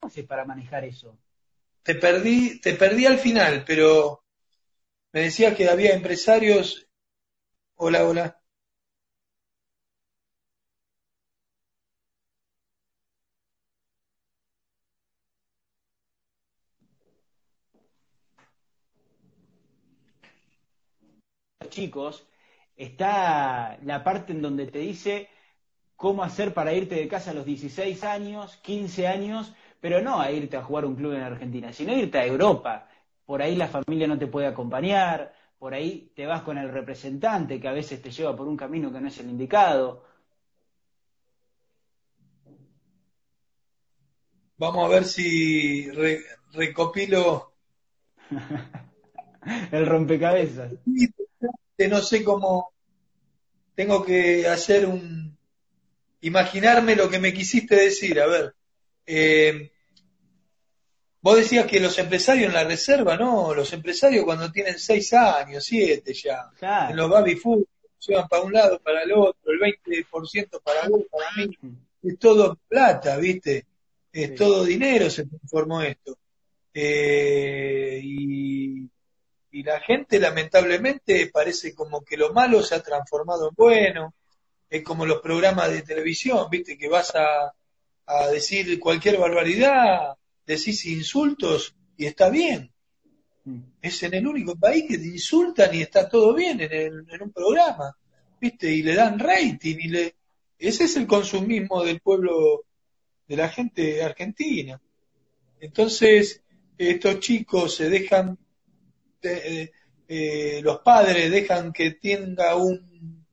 ¿Cómo 0.00 0.08
hace 0.08 0.24
para 0.24 0.44
manejar 0.44 0.84
eso? 0.84 1.18
te 1.86 1.94
perdí, 1.94 2.60
te 2.60 2.74
perdí 2.74 3.06
al 3.06 3.18
final, 3.20 3.64
pero 3.64 4.24
me 5.12 5.20
decías 5.22 5.54
que 5.56 5.68
había 5.68 5.94
empresarios. 5.94 6.88
Hola, 7.76 8.04
hola. 8.04 8.42
Chicos, 21.76 22.26
está 22.74 23.78
la 23.84 24.02
parte 24.02 24.32
en 24.32 24.40
donde 24.40 24.66
te 24.66 24.78
dice 24.78 25.28
cómo 25.94 26.22
hacer 26.22 26.54
para 26.54 26.72
irte 26.72 26.94
de 26.94 27.08
casa 27.08 27.30
a 27.30 27.34
los 27.34 27.44
16 27.44 28.02
años, 28.04 28.56
15 28.62 29.06
años, 29.06 29.52
pero 29.80 30.00
no 30.00 30.20
a 30.20 30.30
irte 30.32 30.56
a 30.56 30.62
jugar 30.62 30.86
un 30.86 30.96
club 30.96 31.12
en 31.12 31.22
Argentina, 31.22 31.72
sino 31.72 31.92
a 31.92 31.96
irte 31.96 32.18
a 32.18 32.26
Europa. 32.26 32.88
Por 33.26 33.42
ahí 33.42 33.56
la 33.56 33.68
familia 33.68 34.06
no 34.06 34.18
te 34.18 34.26
puede 34.26 34.46
acompañar, 34.46 35.34
por 35.58 35.74
ahí 35.74 36.10
te 36.14 36.26
vas 36.26 36.42
con 36.42 36.56
el 36.56 36.70
representante 36.70 37.60
que 37.60 37.68
a 37.68 37.72
veces 37.72 38.00
te 38.00 38.10
lleva 38.10 38.34
por 38.34 38.48
un 38.48 38.56
camino 38.56 38.90
que 38.90 39.00
no 39.00 39.08
es 39.08 39.18
el 39.18 39.28
indicado. 39.28 40.04
Vamos 44.58 44.86
a 44.86 44.88
ver 44.88 45.04
si 45.04 45.90
recopilo 46.52 47.52
el 49.72 49.86
rompecabezas. 49.86 50.72
No 51.78 52.00
sé 52.00 52.24
cómo 52.24 52.72
tengo 53.74 54.04
que 54.04 54.46
hacer 54.46 54.86
un 54.86 55.36
imaginarme 56.22 56.96
lo 56.96 57.10
que 57.10 57.18
me 57.18 57.32
quisiste 57.32 57.76
decir, 57.76 58.20
a 58.20 58.26
ver. 58.26 58.54
Eh, 59.04 59.70
Vos 61.26 61.38
decías 61.38 61.66
que 61.66 61.80
los 61.80 61.98
empresarios 61.98 62.46
en 62.46 62.54
la 62.54 62.62
reserva, 62.62 63.16
no, 63.16 63.52
los 63.52 63.72
empresarios 63.72 64.24
cuando 64.24 64.52
tienen 64.52 64.78
seis 64.78 65.12
años, 65.12 65.64
siete 65.64 66.14
ya, 66.14 66.52
en 66.88 66.96
los 66.96 67.10
baby 67.10 67.34
food, 67.34 67.64
se 67.98 68.14
van 68.14 68.28
para 68.28 68.42
un 68.42 68.52
lado, 68.52 68.78
para 68.78 69.02
el 69.02 69.10
otro, 69.10 69.34
el 69.46 69.58
20% 69.58 70.62
para 70.62 70.88
vos, 70.88 71.02
para 71.10 71.26
mí, 71.32 71.50
es 72.04 72.16
todo 72.20 72.56
plata, 72.68 73.16
¿viste? 73.16 73.66
Es 74.12 74.36
todo 74.36 74.64
dinero, 74.64 75.10
se 75.10 75.26
transformó 75.26 75.82
esto. 75.82 76.16
Eh, 76.72 78.00
y, 78.04 78.88
y 79.56 79.62
la 79.62 79.80
gente 79.80 80.20
lamentablemente 80.20 81.30
parece 81.32 81.74
como 81.74 82.04
que 82.04 82.18
lo 82.18 82.34
malo 82.34 82.62
se 82.62 82.74
ha 82.74 82.82
transformado 82.82 83.48
en 83.48 83.54
bueno, 83.54 84.14
es 84.68 84.82
como 84.82 85.06
los 85.06 85.22
programas 85.22 85.70
de 85.70 85.80
televisión, 85.80 86.46
¿viste? 86.50 86.76
Que 86.76 86.88
vas 86.88 87.14
a, 87.14 87.54
a 88.04 88.26
decir 88.28 88.78
cualquier 88.78 89.16
barbaridad 89.16 90.14
decís 90.44 90.84
insultos 90.84 91.74
y 91.96 92.04
está 92.04 92.28
bien. 92.28 92.70
Mm. 93.44 93.60
Es 93.80 94.02
en 94.02 94.12
el 94.12 94.26
único 94.26 94.56
país 94.56 94.84
que 94.86 94.98
te 94.98 95.06
insultan 95.06 95.74
y 95.74 95.80
está 95.80 96.06
todo 96.06 96.34
bien 96.34 96.60
en, 96.60 97.06
en 97.08 97.22
un 97.22 97.32
programa, 97.32 97.96
¿viste? 98.38 98.70
Y 98.70 98.82
le 98.82 98.94
dan 98.94 99.18
rating 99.18 99.76
y 99.78 99.88
le... 99.88 100.16
Ese 100.58 100.84
es 100.84 100.96
el 100.98 101.06
consumismo 101.06 101.82
del 101.82 102.00
pueblo, 102.00 102.66
de 103.26 103.36
la 103.36 103.48
gente 103.48 104.02
argentina. 104.02 104.78
Entonces, 105.60 106.42
estos 106.76 107.20
chicos 107.20 107.74
se 107.74 107.88
dejan, 107.88 108.38
eh, 109.22 109.70
eh, 110.08 110.60
los 110.62 110.80
padres 110.80 111.30
dejan 111.30 111.72
que 111.72 111.92
tenga 111.92 112.56
un, 112.56 113.26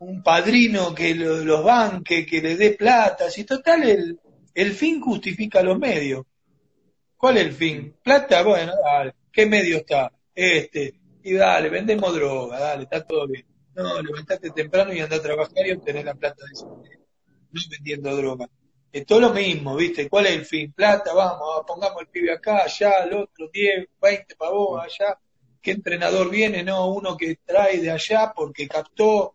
un 0.00 0.22
padrino 0.22 0.94
que 0.94 1.14
los 1.14 1.64
banque, 1.64 2.26
que 2.26 2.40
le 2.40 2.56
dé 2.56 2.70
plata, 2.70 3.26
y 3.36 3.44
total 3.44 3.82
el, 3.84 4.20
el 4.54 4.72
fin 4.72 5.00
justifica 5.00 5.62
los 5.62 5.78
medios. 5.78 6.24
¿Cuál 7.16 7.38
es 7.38 7.44
el 7.44 7.52
fin? 7.52 7.96
Plata, 8.02 8.42
bueno, 8.42 8.72
dale. 8.84 9.14
¿Qué 9.32 9.46
medio 9.46 9.78
está? 9.78 10.12
Este. 10.34 10.94
Y 11.22 11.32
dale, 11.32 11.70
vendemos 11.70 12.14
droga, 12.14 12.60
dale, 12.60 12.82
está 12.82 13.04
todo 13.04 13.26
bien. 13.26 13.46
No, 13.74 14.00
levantate 14.02 14.50
temprano 14.50 14.92
y 14.92 15.00
anda 15.00 15.16
a 15.16 15.22
trabajar 15.22 15.66
y 15.66 15.72
obtener 15.72 16.04
la 16.04 16.14
plata 16.14 16.44
de 16.44 16.52
ese 16.52 16.66
No 16.66 17.60
vendiendo 17.70 18.14
droga. 18.14 18.48
Es 18.94 19.04
todo 19.06 19.20
lo 19.20 19.34
mismo, 19.34 19.74
¿viste? 19.74 20.08
¿Cuál 20.08 20.26
es 20.26 20.32
el 20.32 20.44
fin? 20.44 20.72
Plata, 20.72 21.12
vamos, 21.12 21.64
pongamos 21.66 22.02
el 22.02 22.08
pibe 22.08 22.32
acá, 22.32 22.62
allá, 22.64 23.02
al 23.02 23.12
otro, 23.12 23.50
10, 23.52 23.88
20 24.00 24.36
para 24.36 24.52
vos, 24.52 24.80
allá. 24.82 25.18
¿Qué 25.60 25.72
entrenador 25.72 26.30
viene? 26.30 26.62
No, 26.62 26.92
uno 26.92 27.16
que 27.16 27.38
trae 27.44 27.80
de 27.80 27.90
allá 27.90 28.32
porque 28.34 28.68
captó, 28.68 29.34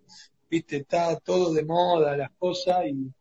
¿viste? 0.49 0.77
Está 0.77 1.19
todo 1.19 1.53
de 1.53 1.65
moda, 1.65 2.15
las 2.15 2.31
cosas 2.37 2.85
y 2.87 3.11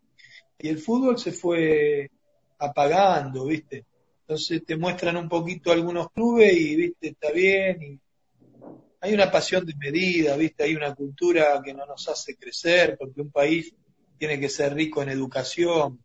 y 0.61 0.68
el 0.68 0.78
fútbol 0.78 1.18
se 1.18 1.33
fue 1.33 2.11
apagando, 2.59 3.47
¿viste? 3.47 3.85
Entonces 4.23 4.64
te 4.64 4.76
muestran 4.76 5.16
un 5.16 5.28
poquito 5.28 5.71
algunos 5.71 6.11
clubes 6.11 6.52
y, 6.52 6.75
¿viste? 6.75 7.09
Está 7.09 7.30
bien. 7.30 7.83
Y 7.83 8.00
hay 9.00 9.14
una 9.14 9.30
pasión 9.30 9.64
de 9.64 9.75
medida, 9.76 10.37
¿viste? 10.37 10.64
Hay 10.64 10.75
una 10.75 10.95
cultura 10.95 11.62
que 11.64 11.73
no 11.73 11.87
nos 11.87 12.09
hace 12.09 12.37
crecer 12.37 12.97
porque 12.99 13.21
un 13.21 13.30
país 13.30 13.73
tiene 14.18 14.40
que 14.40 14.49
ser 14.49 14.75
rico 14.75 15.00
en 15.00 15.11
educación 15.11 16.00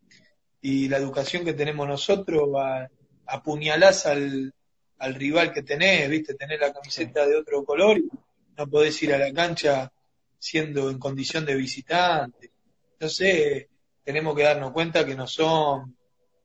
y 0.63 0.87
la 0.87 0.97
educación 0.97 1.43
que 1.43 1.53
tenemos 1.53 1.85
nosotros 1.85 2.43
va, 2.55 2.89
apuñalás 3.27 4.05
al, 4.05 4.53
al 4.97 5.13
rival 5.13 5.51
que 5.51 5.61
tenés, 5.61 6.09
viste, 6.09 6.35
tenés 6.35 6.57
la 6.57 6.71
camiseta 6.71 7.27
de 7.27 7.35
otro 7.35 7.65
color 7.65 7.97
y 7.97 8.09
no 8.57 8.69
podés 8.69 9.03
ir 9.03 9.13
a 9.13 9.17
la 9.17 9.33
cancha 9.33 9.91
siendo 10.39 10.89
en 10.89 10.99
condición 10.99 11.45
de 11.45 11.55
visitante. 11.55 12.51
Entonces, 12.93 13.67
tenemos 14.05 14.33
que 14.37 14.43
darnos 14.43 14.71
cuenta 14.71 15.05
que 15.05 15.15
no 15.15 15.27
son 15.27 15.97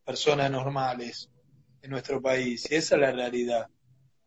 personas 0.05 0.51
normales 0.51 1.31
en 1.81 1.91
nuestro 1.91 2.21
país, 2.21 2.67
y 2.69 2.75
esa 2.75 2.97
es 2.97 3.01
la 3.01 3.13
realidad. 3.13 3.69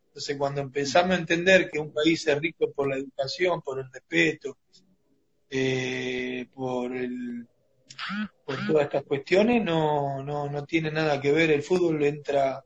Entonces, 0.07 0.37
cuando 0.37 0.61
empezamos 0.61 1.17
a 1.17 1.19
entender 1.19 1.69
que 1.69 1.79
un 1.79 1.91
país 1.91 2.25
es 2.25 2.39
rico 2.39 2.71
por 2.71 2.87
la 2.87 2.95
educación, 2.95 3.61
por 3.61 3.77
el 3.77 3.91
respeto, 3.91 4.57
eh, 5.49 6.47
por 6.53 6.95
el 6.95 7.45
por 8.45 8.65
todas 8.67 8.83
estas 8.85 9.03
cuestiones, 9.03 9.63
no, 9.63 10.23
no, 10.23 10.49
no 10.49 10.65
tiene 10.65 10.91
nada 10.91 11.19
que 11.19 11.31
ver. 11.31 11.51
El 11.51 11.63
fútbol 11.63 12.03
entra, 12.03 12.63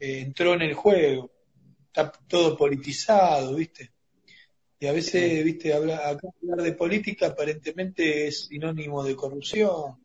eh, 0.00 0.20
entró 0.20 0.54
en 0.54 0.62
el 0.62 0.74
juego, 0.74 1.30
está 1.86 2.10
todo 2.28 2.56
politizado, 2.56 3.54
¿viste? 3.54 3.90
Y 4.80 4.86
a 4.86 4.92
veces, 4.92 5.44
¿viste? 5.44 5.72
Habla, 5.72 6.08
acá 6.08 6.28
hablar 6.42 6.62
de 6.62 6.72
política 6.72 7.28
aparentemente 7.28 8.26
es 8.26 8.46
sinónimo 8.46 9.02
de 9.02 9.16
corrupción. 9.16 9.96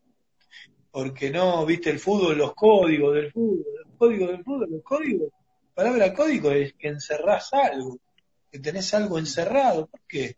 Porque 0.91 1.29
no, 1.29 1.65
¿viste? 1.65 1.89
El 1.89 1.99
fútbol, 1.99 2.37
los 2.37 2.53
códigos 2.53 3.13
del 3.15 3.31
fútbol, 3.31 3.65
los 3.85 3.95
códigos 3.97 4.29
del 4.29 4.43
fútbol, 4.43 4.69
los 4.71 4.83
códigos. 4.83 5.29
La 5.75 5.83
palabra 5.83 6.13
código 6.13 6.51
es 6.51 6.73
que 6.73 6.87
encerrás 6.87 7.53
algo, 7.53 7.99
que 8.51 8.59
tenés 8.59 8.93
algo 8.93 9.17
encerrado. 9.19 9.87
¿Por 9.87 10.01
qué? 10.07 10.35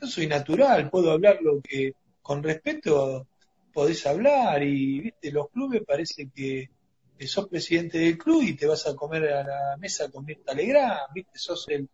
Yo 0.00 0.06
soy 0.06 0.26
natural, 0.26 0.90
puedo 0.90 1.10
hablar 1.10 1.38
lo 1.42 1.60
que 1.60 1.94
con 2.28 2.42
respeto 2.42 3.26
podés 3.72 4.06
hablar 4.06 4.62
y 4.62 5.00
viste 5.00 5.32
los 5.32 5.48
clubes 5.48 5.80
parece 5.86 6.28
que, 6.28 6.68
sos 7.26 7.48
presidente 7.48 7.96
del 7.96 8.18
club 8.18 8.42
y 8.42 8.54
te 8.54 8.66
vas 8.66 8.86
a 8.86 8.94
comer 8.94 9.32
a 9.32 9.42
la 9.42 9.76
mesa 9.78 10.10
con 10.10 10.26
Mirta 10.26 10.52
Legrand, 10.52 11.10
viste 11.14 11.38
sos 11.38 11.66
el, 11.70 11.88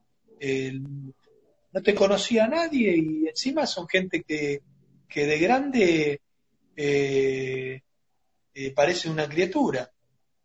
no 1.73 1.83
te 1.85 1.95
conocía 1.95 2.47
a 2.47 2.49
nadie 2.49 2.97
y 2.97 3.29
encima 3.29 3.65
son 3.65 3.87
gente 3.87 4.25
que, 4.25 4.61
que 5.09 5.25
de 5.25 5.39
grande 5.39 6.21
eh, 6.77 7.81
eh, 8.55 8.71
parece 8.73 9.09
una 9.09 9.29
criatura, 9.29 9.89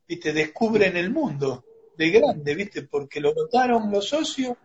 viste 0.07 0.33
descubren 0.33 0.97
el 0.97 1.09
mundo 1.09 1.65
de 1.97 2.11
grande, 2.11 2.53
viste 2.53 2.83
porque 2.83 3.19
lo 3.19 3.33
votaron 3.33 3.89
los 3.89 4.07
socios 4.07 4.55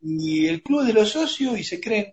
y 0.00 0.46
el 0.46 0.62
club 0.62 0.86
de 0.86 0.92
los 0.92 1.10
socios 1.10 1.58
y 1.58 1.64
se 1.64 1.80
creen 1.80 2.12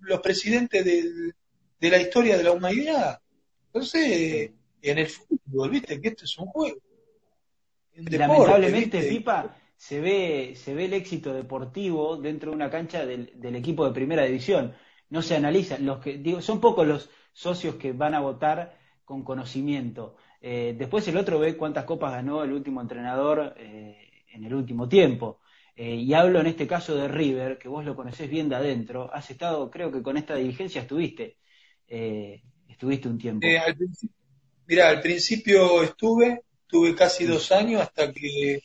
los 0.00 0.20
presidentes 0.20 0.86
del, 0.86 1.34
de 1.82 1.90
la 1.90 2.00
historia 2.00 2.38
de 2.38 2.44
la 2.44 2.52
humanidad. 2.52 3.20
Entonces, 3.66 4.52
en 4.80 4.98
el 4.98 5.06
fútbol, 5.08 5.68
viste 5.68 6.00
que 6.00 6.08
esto 6.08 6.24
es 6.24 6.38
un 6.38 6.46
juego. 6.46 6.78
Lamentablemente, 7.96 9.02
Pipa, 9.02 9.56
se 9.76 10.00
ve, 10.00 10.52
se 10.54 10.74
ve 10.74 10.84
el 10.84 10.92
éxito 10.92 11.34
deportivo 11.34 12.16
dentro 12.18 12.50
de 12.50 12.56
una 12.56 12.70
cancha 12.70 13.04
del, 13.04 13.56
equipo 13.56 13.84
de 13.84 13.92
primera 13.92 14.22
división. 14.22 14.72
No 15.10 15.22
se 15.22 15.34
analiza. 15.34 15.76
Los 15.78 15.98
que, 15.98 16.18
digo, 16.18 16.40
son 16.40 16.60
pocos 16.60 16.86
los 16.86 17.10
socios 17.32 17.74
que 17.74 17.92
van 17.92 18.14
a 18.14 18.20
votar 18.20 18.78
con 19.04 19.24
conocimiento. 19.24 20.14
Eh, 20.40 20.76
después 20.78 21.08
el 21.08 21.16
otro 21.16 21.40
ve 21.40 21.56
cuántas 21.56 21.84
copas 21.84 22.12
ganó 22.12 22.44
el 22.44 22.52
último 22.52 22.80
entrenador 22.80 23.54
eh, 23.56 24.22
en 24.28 24.44
el 24.44 24.54
último 24.54 24.88
tiempo. 24.88 25.40
Eh, 25.74 25.96
y 25.96 26.14
hablo 26.14 26.38
en 26.38 26.46
este 26.46 26.68
caso 26.68 26.94
de 26.94 27.08
River, 27.08 27.58
que 27.58 27.68
vos 27.68 27.84
lo 27.84 27.96
conocés 27.96 28.30
bien 28.30 28.48
de 28.48 28.54
adentro. 28.54 29.12
Has 29.12 29.28
estado, 29.32 29.68
creo 29.68 29.90
que 29.90 30.00
con 30.00 30.16
esta 30.16 30.36
dirigencia 30.36 30.82
estuviste 30.82 31.42
eh, 31.88 32.42
estuviste 32.68 33.08
un 33.08 33.18
tiempo. 33.18 33.46
Eh, 33.46 33.58
al 33.58 33.76
mira, 34.66 34.88
al 34.88 35.00
principio 35.00 35.82
estuve, 35.82 36.42
tuve 36.66 36.94
casi 36.94 37.26
dos 37.26 37.52
años 37.52 37.82
hasta 37.82 38.12
que 38.12 38.62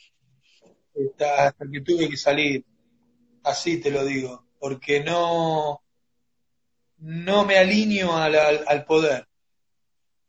hasta 1.19 1.65
que 1.71 1.81
tuve 1.81 2.09
que 2.09 2.17
salir. 2.17 2.65
Así 3.43 3.79
te 3.79 3.91
lo 3.91 4.03
digo, 4.03 4.45
porque 4.59 5.03
no 5.03 5.81
no 6.99 7.45
me 7.45 7.57
alineo 7.57 8.15
al, 8.15 8.85
poder. 8.85 9.27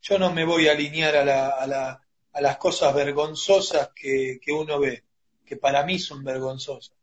Yo 0.02 0.18
no 0.18 0.32
me 0.32 0.44
voy 0.44 0.68
a 0.68 0.72
alinear 0.72 1.16
a, 1.16 1.24
la, 1.24 1.48
a, 1.48 1.66
la, 1.66 2.02
a 2.32 2.40
las 2.40 2.56
cosas 2.58 2.94
vergonzosas 2.94 3.90
que, 3.94 4.38
que 4.40 4.52
uno 4.52 4.78
ve, 4.78 5.04
que 5.44 5.56
para 5.56 5.84
mí 5.84 5.98
son 5.98 6.22
vergonzosas. 6.22 6.94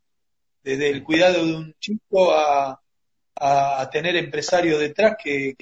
Desde 0.63 0.89
el 0.89 1.03
cuidado 1.03 1.45
de 1.45 1.55
un 1.55 1.73
chico 1.79 2.31
a, 2.33 2.81
a, 3.35 3.89
tener 3.91 4.15
empresarios 4.15 4.79
detrás 4.79 5.15
que, 5.21 5.55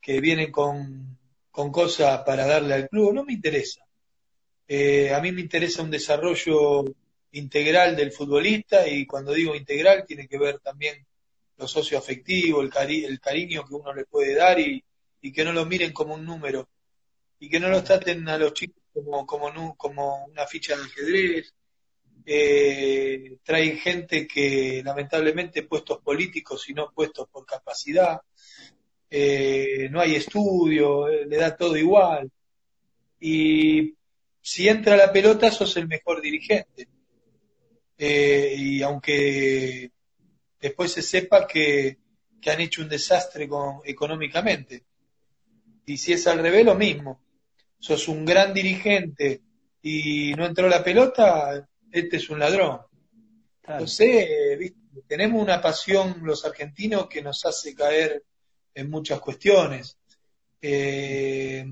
que, 0.00 0.20
vienen 0.20 0.50
con, 0.50 1.18
con, 1.50 1.70
cosas 1.70 2.22
para 2.24 2.46
darle 2.46 2.74
al 2.74 2.88
club. 2.88 3.14
No 3.14 3.24
me 3.24 3.32
interesa. 3.32 3.84
Eh, 4.66 5.12
a 5.12 5.20
mí 5.20 5.32
me 5.32 5.40
interesa 5.40 5.82
un 5.82 5.90
desarrollo 5.90 6.84
integral 7.32 7.96
del 7.96 8.12
futbolista 8.12 8.86
y 8.86 9.06
cuando 9.06 9.32
digo 9.32 9.54
integral 9.54 10.04
tiene 10.06 10.28
que 10.28 10.38
ver 10.38 10.58
también 10.60 11.06
lo 11.56 11.68
socioafectivo, 11.68 12.60
el, 12.62 12.70
cari 12.70 13.04
el 13.04 13.20
cariño 13.20 13.64
que 13.66 13.74
uno 13.74 13.92
le 13.94 14.04
puede 14.04 14.34
dar 14.34 14.58
y, 14.58 14.82
y, 15.20 15.32
que 15.32 15.44
no 15.44 15.52
lo 15.52 15.64
miren 15.66 15.92
como 15.92 16.14
un 16.14 16.24
número 16.24 16.68
y 17.38 17.48
que 17.48 17.60
no 17.60 17.68
lo 17.68 17.82
traten 17.82 18.28
a 18.28 18.38
los 18.38 18.52
chicos 18.54 18.82
como, 19.26 19.76
como 19.76 20.24
una 20.26 20.46
ficha 20.46 20.76
de 20.76 20.82
ajedrez 20.82 21.54
eh, 22.24 23.38
gente 23.82 24.26
que 24.26 24.82
lamentablemente 24.84 25.64
puestos 25.64 25.98
políticos 26.00 26.68
y 26.68 26.74
no 26.74 26.92
puestos 26.92 27.28
por 27.28 27.44
capacidad, 27.44 28.20
eh, 29.14 29.88
no 29.90 30.00
hay 30.00 30.14
estudio, 30.14 31.06
eh, 31.08 31.26
le 31.26 31.36
da 31.36 31.54
todo 31.54 31.76
igual. 31.76 32.30
Y 33.20 33.94
si 34.40 34.68
entra 34.68 34.96
la 34.96 35.12
pelota, 35.12 35.50
sos 35.50 35.76
el 35.76 35.86
mejor 35.86 36.22
dirigente. 36.22 36.88
Eh, 37.98 38.54
y 38.56 38.82
aunque 38.82 39.90
después 40.60 40.92
se 40.92 41.02
sepa 41.02 41.46
que, 41.46 41.98
que 42.40 42.50
han 42.50 42.60
hecho 42.60 42.82
un 42.82 42.88
desastre 42.88 43.46
con, 43.48 43.80
económicamente. 43.84 44.84
Y 45.84 45.98
si 45.98 46.14
es 46.14 46.26
al 46.26 46.38
revés, 46.38 46.64
lo 46.64 46.74
mismo. 46.74 47.20
Sos 47.78 48.08
un 48.08 48.24
gran 48.24 48.54
dirigente 48.54 49.42
y 49.82 50.32
no 50.34 50.46
entró 50.46 50.68
la 50.68 50.82
pelota, 50.82 51.68
este 51.92 52.16
es 52.16 52.30
un 52.30 52.38
ladrón. 52.38 52.80
Entonces, 53.62 54.72
tenemos 55.06 55.40
una 55.40 55.60
pasión 55.60 56.16
los 56.22 56.44
argentinos 56.44 57.06
que 57.06 57.22
nos 57.22 57.44
hace 57.44 57.74
caer 57.74 58.24
en 58.74 58.90
muchas 58.90 59.20
cuestiones. 59.20 59.98
Eh, 60.60 61.64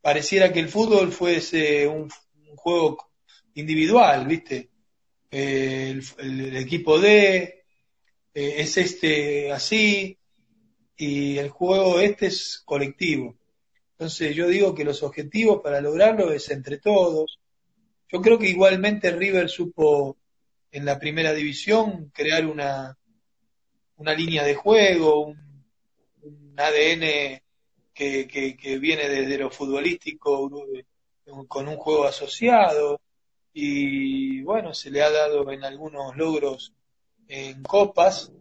pareciera 0.00 0.52
que 0.52 0.60
el 0.60 0.68
fútbol 0.68 1.12
fuese 1.12 1.86
un, 1.86 2.10
juego 2.56 3.10
individual, 3.54 4.26
¿viste? 4.26 4.70
Eh, 5.30 6.00
el, 6.18 6.56
equipo 6.56 6.98
D 6.98 7.42
eh, 7.42 7.64
es 8.34 8.76
este 8.76 9.52
así 9.52 10.18
y 10.96 11.38
el 11.38 11.50
juego 11.50 12.00
este 12.00 12.26
es 12.26 12.62
colectivo. 12.64 13.38
Entonces 13.92 14.34
yo 14.34 14.48
digo 14.48 14.74
que 14.74 14.84
los 14.84 15.02
objetivos 15.02 15.60
para 15.62 15.80
lograrlo 15.80 16.32
es 16.32 16.50
entre 16.50 16.78
todos, 16.78 17.38
yo 18.08 18.22
creo 18.22 18.38
que 18.38 18.48
igualmente 18.48 19.10
River 19.10 19.48
supo 19.48 20.16
en 20.70 20.84
la 20.84 20.98
primera 20.98 21.32
división 21.32 22.10
crear 22.14 22.46
una, 22.46 22.96
una 23.96 24.14
línea 24.14 24.44
de 24.44 24.54
juego, 24.54 25.26
un, 25.26 26.54
ADN 26.56 27.40
que, 27.94 28.26
que, 28.26 28.78
viene 28.78 29.08
desde 29.08 29.38
lo 29.38 29.50
futbolístico 29.50 30.50
con 31.46 31.68
un 31.68 31.76
juego 31.76 32.04
asociado 32.04 33.00
y 33.52 34.42
bueno, 34.42 34.74
se 34.74 34.90
le 34.90 35.02
ha 35.02 35.10
dado 35.10 35.50
en 35.52 35.64
algunos 35.64 36.16
logros 36.16 36.72
en 37.28 37.62
copas, 37.62 38.32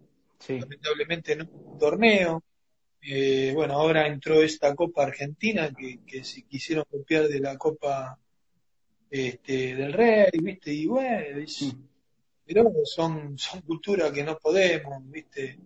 lamentablemente 0.47 1.33
en 1.33 1.41
un 1.41 1.77
torneo. 1.77 2.43
Eh, 3.01 3.51
bueno, 3.53 3.75
ahora 3.75 4.07
entró 4.07 4.41
esta 4.41 4.75
Copa 4.75 5.03
Argentina 5.03 5.71
que, 5.77 5.99
que 6.05 6.23
si 6.23 6.43
quisieron 6.43 6.85
copiar 6.89 7.27
de 7.27 7.39
la 7.39 7.57
Copa 7.57 8.17
este, 9.09 9.75
del 9.75 9.93
rey, 9.93 10.31
¿viste? 10.41 10.73
Y 10.73 10.85
bueno, 10.85 11.45
pero 12.45 12.71
son, 12.85 13.37
son 13.37 13.61
culturas 13.61 14.11
que 14.11 14.23
no 14.23 14.37
podemos, 14.37 15.01
¿viste? 15.09 15.59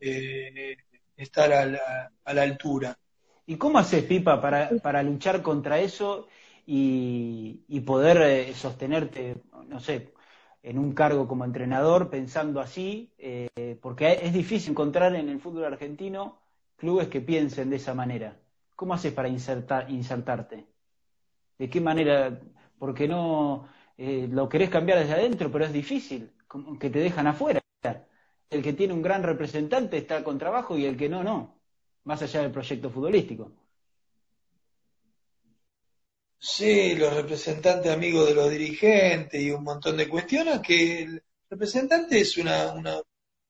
Eh, 0.00 0.76
estar 1.16 1.52
a 1.52 1.66
la, 1.66 2.12
a 2.24 2.34
la, 2.34 2.42
altura. 2.42 2.96
¿Y 3.46 3.56
cómo 3.56 3.78
haces, 3.78 4.04
Pipa, 4.04 4.40
para, 4.40 4.70
para 4.82 5.02
luchar 5.02 5.42
contra 5.42 5.78
eso 5.78 6.28
y, 6.66 7.64
y 7.68 7.80
poder 7.80 8.22
eh, 8.22 8.54
sostenerte, 8.54 9.36
no 9.66 9.80
sé, 9.80 10.12
en 10.62 10.78
un 10.78 10.92
cargo 10.92 11.26
como 11.28 11.44
entrenador 11.44 12.10
pensando 12.10 12.60
así? 12.60 13.12
Eh, 13.18 13.78
porque 13.82 14.20
es 14.22 14.32
difícil 14.32 14.70
encontrar 14.70 15.14
en 15.14 15.28
el 15.28 15.40
fútbol 15.40 15.64
argentino 15.64 16.38
clubes 16.76 17.08
que 17.08 17.20
piensen 17.20 17.70
de 17.70 17.76
esa 17.76 17.94
manera. 17.94 18.36
¿Cómo 18.76 18.94
haces 18.94 19.12
para 19.12 19.28
insertar, 19.28 19.90
insertarte? 19.90 20.66
¿De 21.58 21.68
qué 21.68 21.80
manera 21.80 22.40
porque 22.80 23.06
no 23.06 23.68
eh, 23.98 24.26
lo 24.28 24.48
querés 24.48 24.70
cambiar 24.70 24.98
desde 24.98 25.12
adentro, 25.12 25.52
pero 25.52 25.66
es 25.66 25.72
difícil, 25.72 26.32
que 26.80 26.88
te 26.88 26.98
dejan 26.98 27.26
afuera. 27.26 27.60
El 28.48 28.62
que 28.62 28.72
tiene 28.72 28.94
un 28.94 29.02
gran 29.02 29.22
representante 29.22 29.98
está 29.98 30.24
con 30.24 30.38
trabajo 30.38 30.76
y 30.76 30.86
el 30.86 30.96
que 30.96 31.08
no, 31.08 31.22
no, 31.22 31.60
más 32.04 32.22
allá 32.22 32.40
del 32.40 32.50
proyecto 32.50 32.90
futbolístico. 32.90 33.52
Sí, 36.38 36.96
los 36.96 37.14
representantes 37.14 37.92
amigos 37.92 38.26
de 38.26 38.34
los 38.34 38.50
dirigentes 38.50 39.40
y 39.40 39.50
un 39.50 39.62
montón 39.62 39.98
de 39.98 40.08
cuestiones 40.08 40.60
que 40.60 41.02
el 41.02 41.22
representante 41.50 42.18
es 42.18 42.38
una, 42.38 42.72
una, 42.72 42.98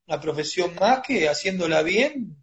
una 0.09 0.21
profesión 0.21 0.75
más 0.75 1.01
que 1.07 1.29
haciéndola 1.29 1.83
bien 1.83 2.37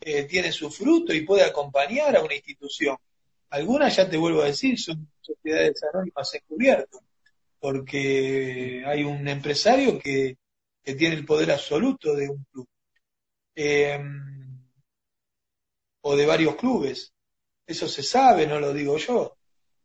eh, 0.00 0.24
tiene 0.24 0.50
su 0.50 0.70
fruto 0.70 1.12
y 1.12 1.26
puede 1.26 1.44
acompañar 1.44 2.16
a 2.16 2.22
una 2.22 2.34
institución. 2.34 2.96
Algunas, 3.52 3.94
ya 3.94 4.08
te 4.08 4.16
vuelvo 4.16 4.42
a 4.42 4.46
decir, 4.46 4.78
son 4.80 5.08
sociedades 5.20 5.82
anónimas 5.92 6.34
encubiertas, 6.34 7.00
porque 7.60 8.82
hay 8.86 9.04
un 9.04 9.28
empresario 9.28 9.98
que, 9.98 10.38
que 10.82 10.94
tiene 10.94 11.16
el 11.16 11.26
poder 11.26 11.52
absoluto 11.52 12.14
de 12.14 12.30
un 12.30 12.44
club. 12.50 12.66
Eh, 13.54 14.00
o 16.00 16.16
de 16.16 16.26
varios 16.26 16.56
clubes. 16.56 17.12
Eso 17.66 17.86
se 17.88 18.02
sabe, 18.02 18.46
no 18.46 18.58
lo 18.58 18.72
digo 18.72 18.96
yo. 18.96 19.36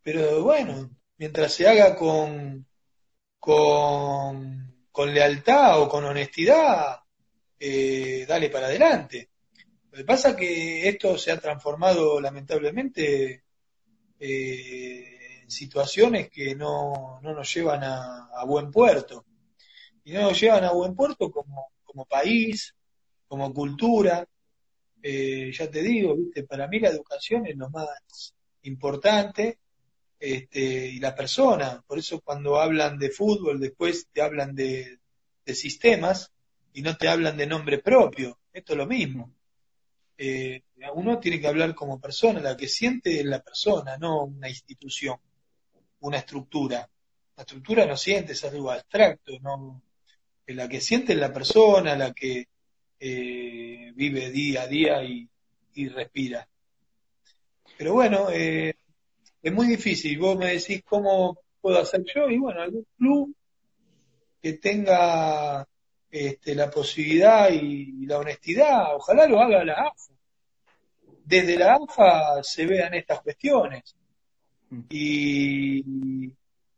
Pero 0.01 0.41
bueno, 0.43 0.89
mientras 1.17 1.53
se 1.53 1.67
haga 1.67 1.93
con, 1.95 2.65
con, 3.37 4.85
con 4.91 5.13
lealtad 5.13 5.81
o 5.81 5.89
con 5.89 6.05
honestidad, 6.05 6.99
eh, 7.59 8.25
dale 8.27 8.49
para 8.49 8.67
adelante. 8.67 9.29
Lo 9.91 9.97
que 9.97 10.05
pasa 10.05 10.29
es 10.29 10.35
que 10.37 10.87
esto 10.87 11.17
se 11.17 11.31
ha 11.31 11.39
transformado 11.39 12.21
lamentablemente 12.21 13.43
eh, 14.19 15.45
situaciones 15.47 16.29
que 16.29 16.55
no, 16.55 17.19
no 17.21 17.33
nos 17.33 17.53
llevan 17.53 17.83
a, 17.83 18.27
a, 18.27 18.45
buen 18.45 18.71
puerto. 18.71 19.25
Y 20.03 20.13
no 20.13 20.21
nos 20.23 20.39
llevan 20.39 20.63
a 20.63 20.71
buen 20.71 20.95
puerto 20.95 21.31
como, 21.31 21.71
como 21.83 22.05
país, 22.05 22.73
como 23.27 23.53
cultura, 23.53 24.27
eh, 25.01 25.51
ya 25.53 25.69
te 25.69 25.81
digo, 25.81 26.15
viste, 26.15 26.43
para 26.43 26.67
mí 26.67 26.79
la 26.79 26.89
educación 26.89 27.45
es 27.45 27.55
lo 27.55 27.69
más 27.69 28.33
importante 28.63 29.59
este, 30.19 30.87
y 30.87 30.99
la 30.99 31.15
persona. 31.15 31.83
Por 31.85 31.99
eso 31.99 32.21
cuando 32.21 32.59
hablan 32.59 32.97
de 32.97 33.09
fútbol, 33.09 33.59
después 33.59 34.07
te 34.11 34.21
hablan 34.21 34.55
de, 34.55 34.99
de 35.45 35.55
sistemas 35.55 36.31
y 36.73 36.81
no 36.81 36.97
te 36.97 37.07
hablan 37.07 37.37
de 37.37 37.47
nombre 37.47 37.79
propio. 37.79 38.39
Esto 38.51 38.73
es 38.73 38.77
lo 38.77 38.87
mismo. 38.87 39.33
Eh, 40.17 40.63
uno 40.95 41.19
tiene 41.19 41.39
que 41.39 41.47
hablar 41.47 41.75
como 41.75 41.99
persona, 41.99 42.39
la 42.39 42.57
que 42.57 42.67
siente 42.67 43.19
es 43.19 43.25
la 43.25 43.41
persona, 43.41 43.97
no 43.97 44.23
una 44.23 44.49
institución, 44.49 45.17
una 46.01 46.17
estructura. 46.17 46.89
La 47.35 47.43
estructura 47.43 47.85
no 47.85 47.95
siente, 47.95 48.33
es 48.33 48.43
algo 48.43 48.71
abstracto, 48.71 49.39
no, 49.39 49.81
la 50.47 50.67
que 50.67 50.81
siente 50.81 51.13
es 51.13 51.19
la 51.19 51.31
persona, 51.31 51.95
la 51.95 52.13
que 52.13 52.47
eh, 52.99 53.91
vive 53.95 54.31
día 54.31 54.63
a 54.63 54.67
día 54.67 55.03
y, 55.03 55.29
respira. 55.89 56.47
Pero 57.77 57.93
bueno, 57.93 58.29
eh, 58.31 58.73
es 59.43 59.53
muy 59.53 59.67
difícil. 59.67 60.17
Vos 60.17 60.35
me 60.35 60.53
decís 60.53 60.81
cómo 60.83 61.37
puedo 61.61 61.79
hacer 61.79 62.03
yo 62.15 62.27
y 62.29 62.39
bueno, 62.39 62.61
algún 62.61 62.87
club 62.97 63.35
que 64.41 64.53
tenga 64.53 65.67
este, 66.25 66.55
la 66.55 66.69
posibilidad 66.69 67.49
y, 67.49 68.03
y 68.03 68.05
la 68.05 68.19
honestidad, 68.19 68.95
ojalá 68.95 69.27
lo 69.27 69.39
haga 69.39 69.63
la 69.63 69.73
AFA. 69.73 70.13
Desde 71.23 71.57
la 71.57 71.75
AFA 71.75 72.43
se 72.43 72.65
vean 72.65 72.93
estas 72.93 73.21
cuestiones 73.21 73.95
y, 74.89 75.83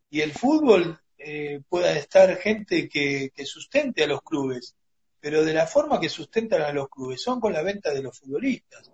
y 0.09 0.21
el 0.21 0.31
fútbol 0.31 0.99
eh, 1.17 1.61
pueda 1.69 1.91
estar 1.97 2.35
gente 2.37 2.89
que, 2.89 3.31
que 3.33 3.45
sustente 3.45 4.03
a 4.03 4.07
los 4.07 4.21
clubes 4.21 4.75
pero 5.19 5.43
de 5.43 5.53
la 5.53 5.67
forma 5.67 5.99
que 5.99 6.09
sustentan 6.09 6.61
a 6.61 6.71
los 6.71 6.89
clubes 6.89 7.21
son 7.21 7.39
con 7.39 7.53
la 7.53 7.61
venta 7.61 7.93
de 7.93 8.01
los 8.01 8.17
futbolistas. 8.17 8.91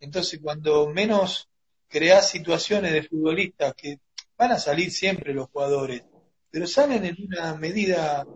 Entonces, 0.00 0.40
cuando 0.42 0.88
menos 0.88 1.48
creas 1.88 2.28
situaciones 2.28 2.92
de 2.92 3.02
futbolistas 3.02 3.74
que 3.74 4.00
van 4.36 4.52
a 4.52 4.58
salir 4.58 4.90
siempre 4.90 5.32
los 5.32 5.48
jugadores, 5.48 6.02
pero 6.50 6.66
salen 6.66 7.04
en 7.06 7.16
una 7.26 7.54
medida 7.54 8.26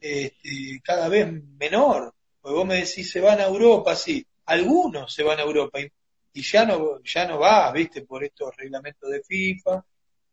este, 0.00 0.80
cada 0.82 1.08
vez 1.08 1.28
menor. 1.58 2.14
Porque 2.40 2.56
vos 2.56 2.66
me 2.66 2.76
decís, 2.76 3.10
se 3.10 3.20
van 3.20 3.40
a 3.40 3.44
Europa, 3.44 3.94
sí, 3.94 4.26
algunos 4.46 5.12
se 5.12 5.22
van 5.22 5.38
a 5.38 5.42
Europa 5.42 5.78
y, 5.80 6.42
ya 6.42 6.64
no 6.64 7.02
ya 7.02 7.26
no 7.26 7.38
va, 7.38 7.70
viste, 7.72 8.02
por 8.02 8.24
estos 8.24 8.56
reglamentos 8.56 9.10
de 9.10 9.22
FIFA, 9.22 9.84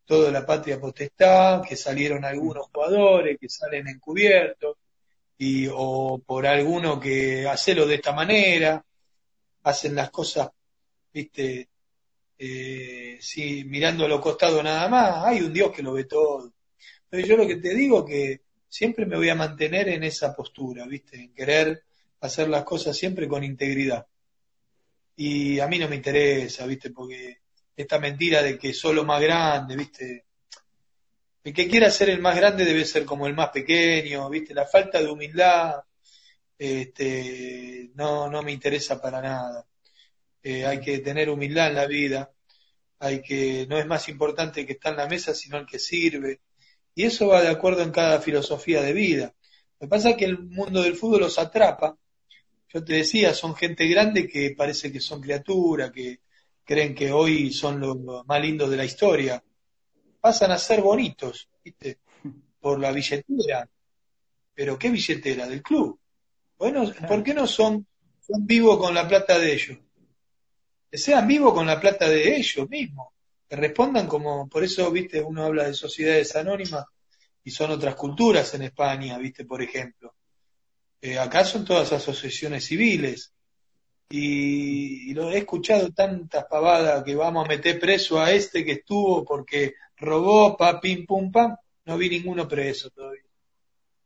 toda 0.06 0.32
la 0.32 0.46
patria 0.46 0.80
potestad, 0.80 1.62
que 1.64 1.76
salieron 1.76 2.24
algunos 2.24 2.68
jugadores 2.68 3.38
que 3.40 3.50
salen 3.50 3.88
encubiertos 3.88 4.78
y, 5.38 5.68
o 5.72 6.20
por 6.26 6.48
alguno 6.48 7.00
que 7.00 7.48
hacelo 7.48 7.86
de 7.86 7.96
esta 7.96 8.14
manera, 8.14 8.84
hacen 9.64 9.96
las 9.96 10.10
cosas, 10.12 10.50
viste, 11.14 11.70
eh, 12.38 13.18
sí, 13.20 13.64
mirando 13.66 14.06
a 14.06 14.08
los 14.08 14.22
costados 14.22 14.64
nada 14.64 14.88
más, 14.88 15.26
hay 15.26 15.42
un 15.42 15.54
Dios 15.54 15.72
que 15.72 15.84
lo 15.84 15.94
ve 15.94 16.06
todo. 16.06 16.54
Pero 17.10 17.26
yo 17.26 17.38
lo 17.38 17.48
que 17.48 17.58
te 17.58 17.74
digo 17.74 18.06
que 18.06 18.42
siempre 18.68 19.06
me 19.06 19.16
voy 19.16 19.30
a 19.30 19.36
mantener 19.36 19.90
en 19.90 20.04
esa 20.04 20.36
postura, 20.36 20.86
viste, 20.86 21.18
en 21.18 21.34
querer 21.34 21.84
hacer 22.22 22.50
las 22.50 22.64
cosas 22.64 22.98
siempre 22.98 23.28
con 23.28 23.44
integridad. 23.44 24.06
Y 25.16 25.60
a 25.60 25.68
mí 25.68 25.80
no 25.80 25.88
me 25.88 25.96
interesa, 25.96 26.66
viste, 26.66 26.92
porque 26.92 27.40
esta 27.76 28.00
mentira 28.00 28.42
de 28.42 28.58
que 28.58 28.74
solo 28.74 29.04
más 29.04 29.22
grande, 29.22 29.76
viste, 29.76 30.26
el 31.44 31.54
que 31.54 31.68
quiera 31.68 31.90
ser 31.90 32.10
el 32.10 32.20
más 32.20 32.36
grande 32.36 32.66
debe 32.66 32.86
ser 32.86 33.06
como 33.06 33.26
el 33.26 33.34
más 33.34 33.50
pequeño, 33.50 34.30
¿viste? 34.30 34.54
La 34.54 34.66
falta 34.66 35.00
de 35.00 35.08
humildad 35.08 35.82
este, 36.58 37.92
no, 37.96 38.30
no 38.30 38.42
me 38.42 38.52
interesa 38.52 39.02
para 39.02 39.22
nada. 39.22 39.66
Eh, 40.42 40.66
hay 40.66 40.80
que 40.80 41.00
tener 41.00 41.30
humildad 41.30 41.68
en 41.68 41.76
la 41.76 41.86
vida, 41.86 42.32
hay 43.00 43.22
que, 43.22 43.68
no 43.70 43.78
es 43.78 43.86
más 43.86 44.10
importante 44.10 44.62
el 44.62 44.68
que 44.68 44.74
está 44.74 44.90
en 44.90 44.98
la 44.98 45.08
mesa, 45.08 45.34
sino 45.34 45.58
el 45.58 45.66
que 45.66 45.80
sirve. 45.80 46.42
Y 46.98 47.04
eso 47.04 47.28
va 47.28 47.44
de 47.44 47.50
acuerdo 47.50 47.84
en 47.84 47.92
cada 47.92 48.20
filosofía 48.20 48.82
de 48.82 48.92
vida. 48.92 49.36
Lo 49.80 49.86
que 49.86 49.88
pasa 49.88 50.10
es 50.10 50.18
que 50.18 50.26
el 50.26 50.40
mundo 50.40 50.82
del 50.82 50.96
fútbol 50.96 51.22
los 51.22 51.38
atrapa. 51.38 51.96
Yo 52.74 52.84
te 52.84 52.96
decía, 52.96 53.36
son 53.36 53.56
gente 53.56 53.88
grande 53.88 54.28
que 54.28 54.56
parece 54.58 54.92
que 54.92 55.00
son 55.00 55.22
criaturas, 55.22 55.92
que 55.92 56.22
creen 56.66 56.96
que 56.96 57.12
hoy 57.12 57.54
son 57.54 57.80
los 57.80 58.26
más 58.26 58.42
lindos 58.42 58.72
de 58.72 58.78
la 58.78 58.86
historia 58.86 59.44
pasan 60.20 60.52
a 60.52 60.58
ser 60.58 60.82
bonitos, 60.82 61.48
¿viste? 61.64 62.00
Por 62.60 62.80
la 62.80 62.92
billetera. 62.92 63.70
Pero 64.54 64.78
¿qué 64.78 64.90
billetera? 64.90 65.48
Del 65.48 65.62
club. 65.62 66.00
Bueno, 66.58 66.92
¿por 67.08 67.24
qué 67.24 67.34
no 67.34 67.46
son, 67.46 67.86
son 68.20 68.46
vivos 68.46 68.78
con 68.78 68.94
la 68.94 69.08
plata 69.08 69.38
de 69.38 69.54
ellos? 69.54 69.78
Que 70.90 70.98
sean 70.98 71.28
vivos 71.28 71.54
con 71.54 71.68
la 71.68 71.80
plata 71.80 72.10
de 72.10 72.36
ellos 72.36 72.68
mismos. 72.68 73.08
Que 73.50 73.56
respondan 73.56 74.08
como, 74.08 74.48
por 74.50 74.64
eso, 74.64 74.92
viste, 74.92 75.22
uno 75.22 75.44
habla 75.44 75.66
de 75.66 75.74
sociedades 75.74 76.36
anónimas 76.36 76.86
y 77.44 77.52
son 77.52 77.72
otras 77.72 77.96
culturas 77.96 78.54
en 78.56 78.64
España, 78.64 79.18
viste, 79.18 79.46
por 79.46 79.62
ejemplo. 79.62 80.16
Eh, 81.02 81.18
acá 81.18 81.46
son 81.46 81.64
todas 81.64 81.94
asociaciones 81.94 82.66
civiles. 82.66 83.34
Y, 84.10 85.12
y, 85.12 85.14
lo 85.14 85.32
he 85.32 85.40
escuchado 85.40 85.92
tantas 85.92 86.46
pavadas 86.46 87.04
que 87.04 87.16
vamos 87.16 87.46
a 87.46 87.50
meter 87.50 87.80
preso 87.80 88.22
a 88.22 88.32
este 88.32 88.64
que 88.64 88.74
estuvo 88.74 89.26
porque 89.26 89.74
robó, 89.98 90.56
pa, 90.56 90.80
pim, 90.80 91.06
pum, 91.06 91.32
pam, 91.32 91.56
no 91.86 91.98
vi 91.98 92.10
ninguno 92.10 92.48
preso 92.48 92.90
todavía. 92.90 93.24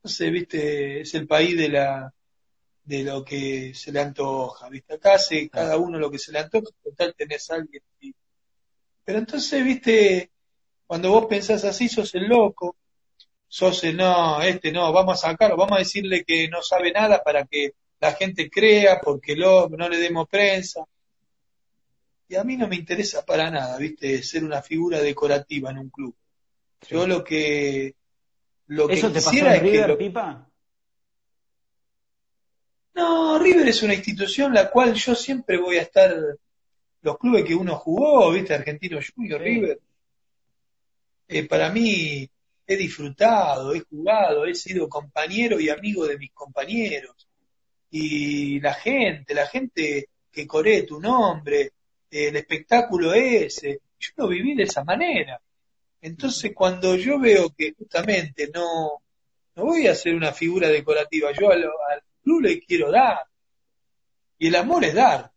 No 0.04 0.10
sé, 0.10 0.30
viste, 0.32 1.02
es 1.02 1.14
el 1.14 1.28
país 1.28 1.58
de 1.58 1.70
la 1.70 2.14
de 2.84 3.04
lo 3.04 3.24
que 3.24 3.74
se 3.74 3.92
le 3.92 4.00
antoja, 4.00 4.70
viste, 4.70 4.96
acá 4.96 5.14
hace 5.16 5.50
cada 5.50 5.78
uno 5.78 6.00
lo 6.00 6.12
que 6.12 6.20
se 6.20 6.32
le 6.32 6.40
antoja, 6.40 6.68
total 6.84 7.14
tenés 7.16 7.50
a 7.52 7.56
alguien. 7.56 7.84
Pero 9.04 9.20
entonces, 9.20 9.64
viste, 9.64 10.32
cuando 10.86 11.12
vos 11.12 11.26
pensás 11.28 11.64
así, 11.64 11.90
sos 11.90 12.14
el 12.16 12.28
loco, 12.28 12.76
sos 13.48 13.84
el 13.84 13.98
no, 13.98 14.42
este 14.42 14.72
no, 14.72 14.92
vamos 14.94 15.24
a 15.24 15.30
sacarlo, 15.30 15.58
vamos 15.58 15.78
a 15.78 15.80
decirle 15.80 16.24
que 16.24 16.48
no 16.48 16.62
sabe 16.62 16.92
nada 16.92 17.22
para 17.24 17.46
que 17.46 17.74
la 18.00 18.14
gente 18.14 18.50
crea, 18.50 19.00
porque 19.02 19.36
lo, 19.36 19.70
no 19.70 19.90
le 19.90 19.98
demos 19.98 20.28
prensa. 20.28 20.86
Y 22.28 22.36
a 22.36 22.44
mí 22.44 22.56
no 22.56 22.68
me 22.68 22.78
interesa 22.78 23.26
para 23.26 23.52
nada, 23.52 23.78
viste, 23.78 24.24
ser 24.24 24.44
una 24.44 24.62
figura 24.62 25.02
decorativa 25.02 25.70
en 25.72 25.80
un 25.80 25.90
club. 25.90 26.16
Yo 26.90 27.06
lo 27.06 27.24
que 27.24 27.96
lo 28.68 28.88
que 28.88 28.94
¿Eso 28.94 29.12
te 29.12 29.22
pasó 29.22 29.36
en 29.36 29.62
River, 29.62 29.90
lo... 29.90 29.98
Pipa? 29.98 30.48
No, 32.94 33.38
River 33.38 33.68
es 33.68 33.84
una 33.84 33.94
institución 33.94 34.54
la 34.54 34.70
cual 34.70 34.94
yo 34.94 35.14
siempre 35.14 35.58
voy 35.58 35.78
a 35.78 35.82
estar 35.82 36.16
los 37.02 37.18
clubes 37.18 37.44
que 37.44 37.56
uno 37.56 37.76
jugó, 37.76 38.32
viste, 38.32 38.54
Argentino 38.54 39.00
Junior, 39.16 39.42
sí. 39.42 39.46
River. 39.46 39.80
Eh, 41.28 41.48
para 41.48 41.70
mí 41.70 42.30
he 42.68 42.78
disfrutado, 42.78 43.74
he 43.74 43.82
jugado, 43.82 44.46
he 44.46 44.54
sido 44.54 44.88
compañero 44.88 45.60
y 45.60 45.70
amigo 45.70 46.06
de 46.06 46.18
mis 46.18 46.32
compañeros. 46.32 47.28
Y 47.90 48.60
la 48.60 48.74
gente, 48.74 49.34
la 49.34 49.48
gente 49.48 50.10
que 50.32 50.48
coree 50.48 50.84
tu 50.84 51.00
nombre, 51.00 51.74
el 52.10 52.36
espectáculo 52.36 53.14
ese. 53.14 53.82
Yo 54.00 54.10
lo 54.18 54.28
viví 54.28 54.56
de 54.56 54.64
esa 54.64 54.84
manera. 54.84 55.40
Entonces, 56.02 56.52
cuando 56.56 56.96
yo 56.96 57.20
veo 57.20 57.50
que 57.56 57.74
justamente 57.74 58.50
no, 58.54 59.02
no 59.56 59.66
voy 59.66 59.88
a 59.88 59.96
ser 59.96 60.16
una 60.16 60.32
figura 60.32 60.68
decorativa, 60.70 61.32
yo 61.32 61.52
al, 61.52 61.64
al 61.64 62.04
club 62.24 62.42
le 62.42 62.60
quiero 62.60 62.92
dar. 62.92 63.20
Y 64.38 64.48
el 64.48 64.56
amor 64.56 64.84
es 64.86 64.96
dar. 64.96 65.32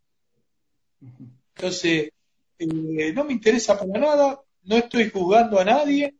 Entonces, 1.55 2.11
eh, 2.59 3.13
no 3.13 3.23
me 3.23 3.33
interesa 3.33 3.77
para 3.77 3.99
nada 3.99 4.39
no 4.65 4.77
estoy 4.77 5.09
juzgando 5.09 5.59
a 5.59 5.65
nadie 5.65 6.15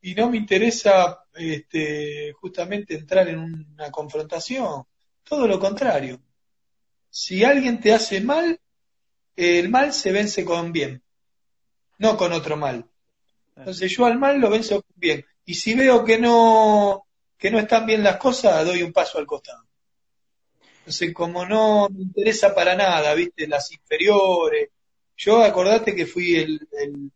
y 0.00 0.14
no 0.14 0.30
me 0.30 0.38
interesa 0.38 1.24
este, 1.34 2.32
justamente 2.32 2.94
entrar 2.94 3.28
en 3.28 3.38
una 3.38 3.90
confrontación. 3.90 4.84
Todo 5.22 5.46
lo 5.46 5.58
contrario. 5.58 6.20
Si 7.10 7.44
alguien 7.44 7.80
te 7.80 7.92
hace 7.92 8.20
mal, 8.20 8.58
el 9.36 9.68
mal 9.68 9.92
se 9.92 10.12
vence 10.12 10.44
con 10.44 10.72
bien, 10.72 11.02
no 11.98 12.16
con 12.16 12.32
otro 12.32 12.56
mal. 12.56 12.88
Entonces 13.56 13.90
yo 13.90 14.06
al 14.06 14.18
mal 14.18 14.38
lo 14.38 14.50
venzo 14.50 14.82
con 14.82 14.94
bien. 14.96 15.24
Y 15.44 15.54
si 15.54 15.74
veo 15.74 16.04
que 16.04 16.18
no, 16.18 17.06
que 17.36 17.50
no 17.50 17.58
están 17.58 17.86
bien 17.86 18.02
las 18.02 18.16
cosas, 18.16 18.64
doy 18.64 18.82
un 18.82 18.92
paso 18.92 19.18
al 19.18 19.26
costado. 19.26 19.67
Entonces, 20.88 21.12
como 21.12 21.44
no 21.44 21.86
me 21.90 22.00
interesa 22.00 22.54
para 22.54 22.74
nada, 22.74 23.12
viste, 23.12 23.46
las 23.46 23.70
inferiores. 23.72 24.70
Yo 25.18 25.42
acordate 25.42 25.94
que 25.94 26.06
fui 26.06 26.36
el, 26.36 26.66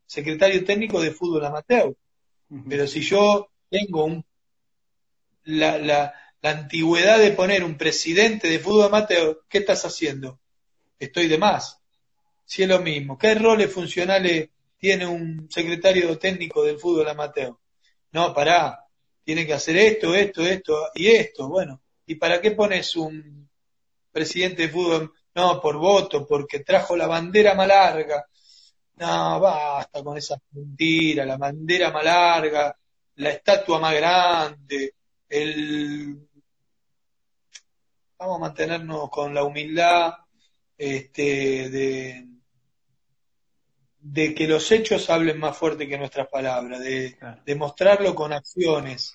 secretario 0.05 0.63
técnico 0.63 1.01
de 1.01 1.11
fútbol 1.11 1.47
amateur. 1.47 1.97
Pero 2.69 2.87
si 2.87 3.01
yo 3.01 3.49
tengo 3.71 4.05
un, 4.05 4.23
la, 5.45 5.79
la, 5.79 6.13
la 6.43 6.51
antigüedad 6.51 7.19
de 7.19 7.31
poner 7.31 7.65
un 7.65 7.79
presidente 7.79 8.49
de 8.49 8.59
fútbol 8.59 8.85
amateur, 8.85 9.43
¿qué 9.49 9.59
estás 9.59 9.87
haciendo? 9.87 10.39
Estoy 10.99 11.29
de 11.29 11.39
más. 11.39 11.81
Si 12.45 12.63
es 12.63 12.69
lo 12.69 12.81
mismo. 12.81 13.17
¿Qué 13.17 13.35
roles 13.37 13.73
funcionales 13.73 14.51
tiene 14.77 15.07
un 15.07 15.51
secretario 15.51 16.19
técnico 16.19 16.63
del 16.63 16.79
fútbol 16.79 17.09
amateur? 17.09 17.57
No, 18.11 18.35
pará. 18.35 18.85
Tiene 19.25 19.47
que 19.47 19.55
hacer 19.55 19.79
esto, 19.79 20.15
esto, 20.15 20.43
esto 20.43 20.91
y 20.95 21.07
esto. 21.07 21.49
Bueno, 21.49 21.81
¿y 22.05 22.17
para 22.17 22.39
qué 22.39 22.51
pones 22.51 22.97
un 22.97 23.42
presidente 24.13 24.63
de 24.63 24.69
fútbol? 24.69 25.13
No, 25.35 25.61
por 25.61 25.77
voto, 25.79 26.27
porque 26.27 26.61
trajo 26.61 26.97
la 26.97 27.07
bandera 27.07 27.55
más 27.55 27.67
larga. 27.67 28.27
No, 28.97 29.41
basta 29.41 30.03
con 30.03 30.19
esa 30.19 30.37
mentira, 30.53 31.25
la 31.25 31.37
bandera 31.37 31.91
más 31.91 32.05
larga, 32.05 32.77
la 33.17 33.31
estatua 33.31 33.81
más 33.81 33.95
grande, 33.95 34.95
el 35.29 36.29
vamos 38.19 38.37
a 38.37 38.41
mantenernos 38.41 39.11
con 39.11 39.35
la 39.35 39.43
humildad 39.43 40.15
este, 40.79 41.69
de, 41.71 42.29
de 43.99 44.35
que 44.35 44.47
los 44.47 44.71
hechos 44.71 45.11
hablen 45.11 45.39
más 45.39 45.57
fuerte 45.57 45.89
que 45.89 45.99
nuestras 45.99 46.29
palabras, 46.29 46.81
de, 46.81 47.55
mostrarlo 47.57 48.15
con 48.15 48.33
acciones. 48.33 49.15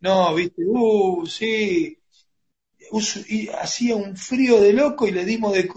No, 0.00 0.34
viste, 0.34 0.62
uh, 0.66 1.24
sí, 1.26 1.96
y 3.28 3.48
hacía 3.48 3.96
un 3.96 4.16
frío 4.16 4.60
de 4.60 4.72
loco 4.72 5.06
y 5.06 5.12
le 5.12 5.24
dimos 5.24 5.52
de, 5.52 5.68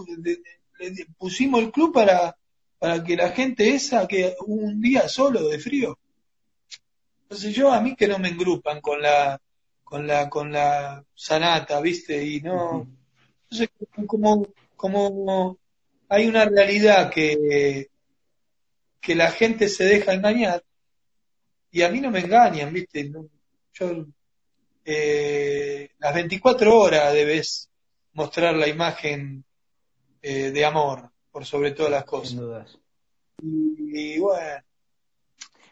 le 0.78 1.06
pusimos 1.18 1.60
el 1.60 1.70
club 1.70 1.92
para, 1.92 2.36
para 2.78 3.02
que 3.02 3.16
la 3.16 3.30
gente 3.30 3.74
esa 3.74 4.06
que 4.06 4.34
un 4.46 4.80
día 4.80 5.08
solo 5.08 5.48
de 5.48 5.58
frío. 5.58 5.98
Entonces 7.22 7.54
yo 7.54 7.72
a 7.72 7.80
mí 7.80 7.96
que 7.96 8.08
no 8.08 8.18
me 8.18 8.28
engrupan 8.28 8.80
con 8.80 9.00
la 9.02 9.40
con 9.82 10.04
la, 10.04 10.28
con 10.28 10.50
la 10.50 11.04
sanata, 11.14 11.80
¿viste? 11.80 12.24
Y 12.24 12.40
no, 12.40 12.88
entonces 13.44 13.70
como, 14.06 14.48
como 14.74 15.58
hay 16.08 16.26
una 16.26 16.44
realidad 16.44 17.08
que, 17.08 17.88
que 19.00 19.14
la 19.14 19.30
gente 19.30 19.68
se 19.68 19.84
deja 19.84 20.12
engañar 20.12 20.64
y 21.70 21.82
a 21.82 21.88
mí 21.88 22.00
no 22.00 22.10
me 22.10 22.20
engañan, 22.20 22.72
¿viste? 22.72 23.12
yo, 23.74 24.06
eh, 24.88 25.90
las 25.98 26.14
24 26.14 26.78
horas 26.78 27.12
debes 27.12 27.68
mostrar 28.12 28.54
la 28.54 28.68
imagen 28.68 29.44
eh, 30.22 30.52
de 30.52 30.64
amor 30.64 31.10
por 31.32 31.44
sobre 31.44 31.72
todas 31.72 31.90
las 31.90 32.04
cosas. 32.04 32.28
Sin 32.28 32.38
dudas. 32.38 32.78
Y, 33.42 34.16
bueno. 34.20 34.62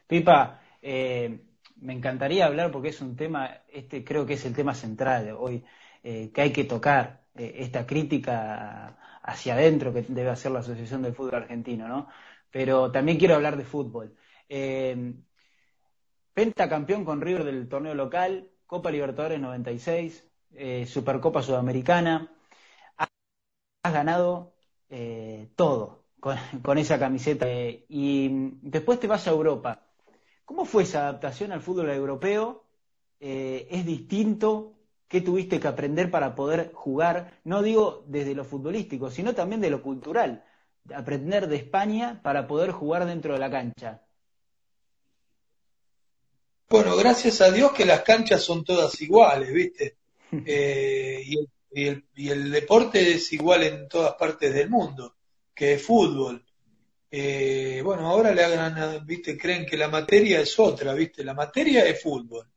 Pipa, 0.09 0.61
eh, 0.83 1.39
me 1.77 1.93
encantaría 1.93 2.47
hablar 2.47 2.73
porque 2.73 2.89
es 2.89 3.01
un 3.01 3.15
tema, 3.15 3.63
este 3.69 4.05
creo 4.05 4.27
que 4.27 4.35
es 4.35 4.45
el 4.47 4.55
tema 4.55 4.75
central 4.75 5.37
hoy, 5.39 5.65
que 6.03 6.43
hay 6.43 6.53
que 6.53 6.65
tocar, 6.65 7.23
esta 7.35 7.87
crítica 7.87 8.99
hacia 9.23 9.55
adentro 9.55 9.93
que 9.95 10.03
debe 10.03 10.29
hacer 10.29 10.53
la 10.53 10.59
Asociación 10.59 11.03
del 11.03 11.15
Fútbol 11.15 11.37
Argentino, 11.37 11.89
¿no? 11.89 12.09
Pero 12.51 12.93
también 12.93 13.17
quiero 13.17 13.37
hablar 13.37 13.57
de 13.57 13.65
fútbol. 13.65 14.15
Penta 16.35 16.69
campeón 16.69 17.05
con 17.07 17.23
River 17.23 17.45
del 17.45 17.69
torneo 17.69 17.95
local, 17.95 18.51
Copa 18.67 18.91
Libertadores 18.91 19.41
96, 19.41 20.25
Supercopa 20.87 21.43
Sudamericana. 21.43 22.31
Has 23.83 23.93
ganado 23.93 24.55
todo 25.57 26.05
con, 26.21 26.37
con, 26.63 26.79
esa 26.79 26.99
camiseta 26.99 27.47
y 27.51 28.29
después 28.63 29.01
te 29.01 29.07
vas 29.07 29.27
a 29.27 29.31
Europa 29.31 29.85
¿Cómo 30.45 30.65
fue 30.67 30.83
esa 30.83 31.01
adaptación 31.01 31.53
al 31.53 31.63
fútbol 31.63 31.91
europeo? 31.91 32.65
Eh, 33.21 33.67
¿Es 33.71 33.87
distinto? 33.87 34.75
¿Qué 35.09 35.21
tuviste 35.23 35.59
que 35.61 35.69
aprender 35.69 36.11
para 36.11 36.35
poder 36.35 36.73
jugar? 36.75 37.41
No 37.45 37.63
digo 37.63 38.05
desde 38.09 38.35
lo 38.35 38.45
futbolístico, 38.45 39.11
sino 39.11 39.35
también 39.35 39.61
de 39.63 39.71
lo 39.71 39.83
cultural. 39.83 40.45
Aprender 40.95 41.49
de 41.49 41.57
España 41.57 42.21
para 42.23 42.47
poder 42.47 42.73
jugar 42.73 43.07
dentro 43.07 43.33
de 43.33 43.39
la 43.39 43.51
cancha. 43.51 44.03
Bueno, 46.69 46.97
gracias 46.97 47.41
a 47.41 47.51
Dios 47.51 47.73
que 47.73 47.85
las 47.85 48.03
canchas 48.03 48.43
son 48.43 48.65
todas 48.65 49.01
iguales, 49.01 49.53
¿viste? 49.53 49.97
Eh, 50.47 51.23
y, 51.71 51.87
el, 51.87 52.05
y 52.17 52.29
el 52.29 52.51
deporte 52.51 53.13
es 53.13 53.33
igual 53.33 53.63
en 53.63 53.89
todas 53.89 54.15
partes 54.15 54.53
del 54.53 54.69
mundo, 54.69 55.15
que 55.55 55.75
es 55.75 55.83
fútbol. 55.83 56.45
Eh, 57.09 57.81
bueno, 57.85 58.09
ahora 58.09 58.35
le 58.35 58.43
hagan, 58.43 59.07
viste, 59.07 59.39
creen 59.39 59.65
que 59.65 59.77
la 59.77 59.87
materia 59.87 60.41
es 60.41 60.59
otra, 60.59 60.93
viste, 60.93 61.23
la 61.23 61.35
materia 61.35 61.85
es 61.87 62.03
fútbol. 62.03 62.49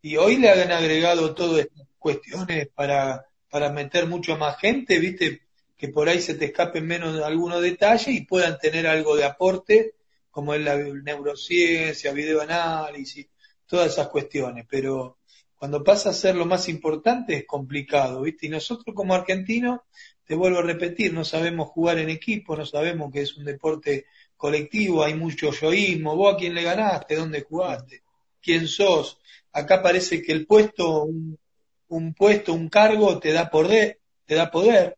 Y 0.00 0.16
hoy 0.16 0.36
le 0.36 0.48
han 0.48 0.70
agregado 0.70 1.34
todas 1.34 1.62
estas 1.62 1.88
cuestiones 1.98 2.68
para, 2.68 3.26
para 3.50 3.70
meter 3.70 4.06
mucho 4.06 4.36
más 4.36 4.56
gente, 4.60 5.00
viste, 5.00 5.42
que 5.76 5.88
por 5.88 6.08
ahí 6.08 6.20
se 6.20 6.34
te 6.34 6.44
escapen 6.44 6.86
menos 6.86 7.20
algunos 7.20 7.60
detalles 7.60 8.14
y 8.14 8.20
puedan 8.20 8.58
tener 8.58 8.86
algo 8.86 9.16
de 9.16 9.24
aporte, 9.24 9.94
como 10.30 10.54
es 10.54 10.60
la 10.60 10.76
neurociencia, 10.76 12.12
videoanálisis, 12.12 13.26
todas 13.68 13.92
esas 13.92 14.08
cuestiones. 14.08 14.66
Pero 14.68 15.18
cuando 15.56 15.84
pasa 15.84 16.10
a 16.10 16.14
ser 16.14 16.34
lo 16.34 16.46
más 16.46 16.68
importante 16.68 17.36
es 17.36 17.46
complicado, 17.46 18.22
¿viste? 18.22 18.46
Y 18.46 18.48
nosotros 18.48 18.94
como 18.94 19.14
argentinos 19.14 19.80
te 20.24 20.34
vuelvo 20.34 20.58
a 20.58 20.62
repetir, 20.62 21.12
no 21.12 21.24
sabemos 21.24 21.68
jugar 21.68 21.98
en 21.98 22.10
equipo, 22.10 22.56
no 22.56 22.66
sabemos 22.66 23.12
que 23.12 23.22
es 23.22 23.36
un 23.36 23.44
deporte 23.44 24.06
colectivo, 24.36 25.02
hay 25.02 25.14
mucho 25.14 25.52
yoísmo, 25.52 26.16
vos 26.16 26.34
a 26.34 26.36
quién 26.36 26.54
le 26.54 26.62
ganaste, 26.62 27.16
dónde 27.16 27.42
jugaste, 27.42 28.02
quién 28.40 28.68
sos. 28.68 29.18
Acá 29.52 29.82
parece 29.82 30.22
que 30.22 30.32
el 30.32 30.46
puesto, 30.46 31.04
un, 31.04 32.14
puesto, 32.14 32.52
un 32.52 32.68
cargo 32.68 33.18
te 33.18 33.32
da 33.32 33.50
poder, 33.50 34.00
te 34.26 34.34
da 34.34 34.50
poder. 34.50 34.96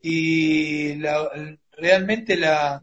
Y 0.00 1.00
realmente 1.72 2.36
la, 2.36 2.82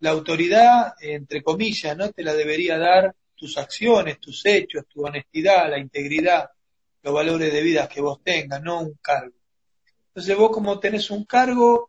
la 0.00 0.10
autoridad, 0.10 0.94
entre 1.00 1.42
comillas, 1.42 1.96
no 1.96 2.10
te 2.10 2.24
la 2.24 2.34
debería 2.34 2.76
dar 2.76 3.14
tus 3.40 3.56
acciones, 3.56 4.20
tus 4.20 4.44
hechos, 4.44 4.84
tu 4.86 5.06
honestidad, 5.06 5.70
la 5.70 5.78
integridad, 5.78 6.50
los 7.02 7.14
valores 7.14 7.50
de 7.50 7.62
vida 7.62 7.88
que 7.88 8.02
vos 8.02 8.22
tengas, 8.22 8.62
no 8.62 8.82
un 8.82 8.98
cargo. 9.00 9.34
Entonces 10.08 10.36
vos 10.36 10.50
como 10.50 10.78
tenés 10.78 11.10
un 11.10 11.24
cargo, 11.24 11.88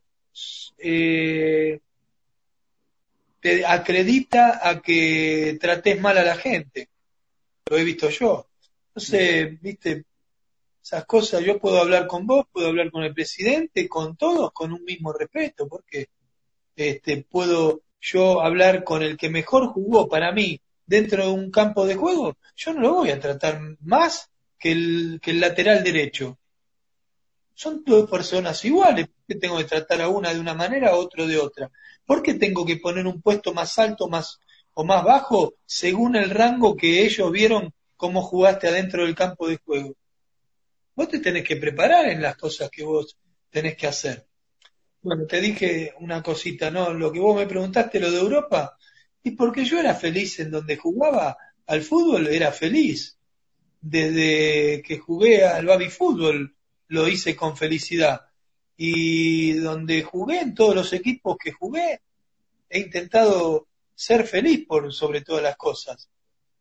eh, 0.77 1.77
te 3.41 3.65
acredita 3.65 4.65
a 4.65 4.81
que 4.81 5.57
trates 5.59 5.99
mal 5.99 6.17
a 6.17 6.23
la 6.23 6.37
gente. 6.37 6.87
Lo 7.69 7.77
he 7.77 7.83
visto 7.83 8.09
yo. 8.09 8.47
Entonces, 8.87 9.61
viste, 9.61 10.05
esas 10.81 11.05
cosas, 11.05 11.43
yo 11.43 11.59
puedo 11.59 11.81
hablar 11.81 12.07
con 12.07 12.25
vos, 12.25 12.45
puedo 12.49 12.67
hablar 12.67 12.91
con 12.91 13.03
el 13.03 13.13
presidente, 13.13 13.89
con 13.89 14.15
todos, 14.15 14.53
con 14.53 14.71
un 14.71 14.85
mismo 14.85 15.11
respeto, 15.11 15.67
porque 15.67 16.07
este, 16.77 17.25
puedo 17.29 17.81
yo 17.99 18.41
hablar 18.41 18.85
con 18.85 19.03
el 19.03 19.17
que 19.17 19.29
mejor 19.29 19.67
jugó 19.67 20.07
para 20.07 20.31
mí 20.31 20.61
dentro 20.91 21.23
de 21.23 21.31
un 21.31 21.49
campo 21.49 21.87
de 21.87 21.95
juego, 21.95 22.37
yo 22.53 22.73
no 22.73 22.81
lo 22.81 22.93
voy 22.95 23.11
a 23.11 23.19
tratar 23.19 23.61
más 23.79 24.29
que 24.59 24.73
el, 24.73 25.19
que 25.21 25.31
el 25.31 25.39
lateral 25.39 25.83
derecho 25.85 26.37
son 27.53 27.81
dos 27.85 28.09
personas 28.09 28.63
iguales. 28.65 29.07
¿Por 29.07 29.25
qué 29.25 29.35
tengo 29.35 29.57
que 29.57 29.63
tratar 29.63 30.01
a 30.01 30.09
una 30.09 30.33
de 30.33 30.39
una 30.41 30.53
manera, 30.53 30.89
a 30.89 30.95
otro 30.95 31.25
de 31.25 31.37
otra? 31.37 31.71
¿Por 32.05 32.21
qué 32.21 32.33
tengo 32.33 32.65
que 32.65 32.75
poner 32.75 33.07
un 33.07 33.21
puesto 33.21 33.53
más 33.53 33.79
alto 33.79 34.09
más, 34.09 34.37
o 34.73 34.83
más 34.83 35.01
bajo 35.05 35.53
según 35.65 36.17
el 36.17 36.29
rango 36.29 36.75
que 36.75 37.05
ellos 37.05 37.31
vieron 37.31 37.73
cómo 37.95 38.21
jugaste 38.21 38.67
adentro 38.67 39.05
del 39.05 39.15
campo 39.15 39.47
de 39.47 39.59
juego? 39.63 39.95
Vos 40.93 41.07
te 41.07 41.19
tenés 41.19 41.47
que 41.47 41.55
preparar 41.55 42.09
en 42.09 42.21
las 42.21 42.35
cosas 42.35 42.69
que 42.69 42.83
vos 42.83 43.17
tenés 43.49 43.77
que 43.77 43.87
hacer. 43.87 44.27
Bueno, 45.01 45.25
te 45.25 45.39
dije 45.39 45.93
una 46.01 46.21
cosita, 46.21 46.69
¿no? 46.69 46.93
Lo 46.93 47.13
que 47.13 47.19
vos 47.19 47.37
me 47.37 47.47
preguntaste, 47.47 47.97
lo 47.97 48.11
de 48.11 48.19
Europa, 48.19 48.77
y 49.23 49.31
porque 49.31 49.65
yo 49.65 49.79
era 49.79 49.93
feliz 49.93 50.39
en 50.39 50.51
donde 50.51 50.77
jugaba 50.77 51.37
al 51.67 51.81
fútbol, 51.81 52.27
era 52.27 52.51
feliz. 52.51 53.17
Desde 53.79 54.81
que 54.83 54.97
jugué 54.97 55.45
al 55.45 55.65
baby 55.65 55.89
fútbol, 55.89 56.55
lo 56.87 57.07
hice 57.07 57.35
con 57.35 57.55
felicidad. 57.55 58.21
Y 58.77 59.53
donde 59.53 60.01
jugué, 60.03 60.39
en 60.41 60.55
todos 60.55 60.75
los 60.75 60.93
equipos 60.93 61.37
que 61.37 61.51
jugué, 61.51 62.01
he 62.69 62.79
intentado 62.79 63.67
ser 63.93 64.25
feliz 64.25 64.65
por 64.67 64.91
sobre 64.91 65.21
todas 65.21 65.43
las 65.43 65.57
cosas, 65.57 66.09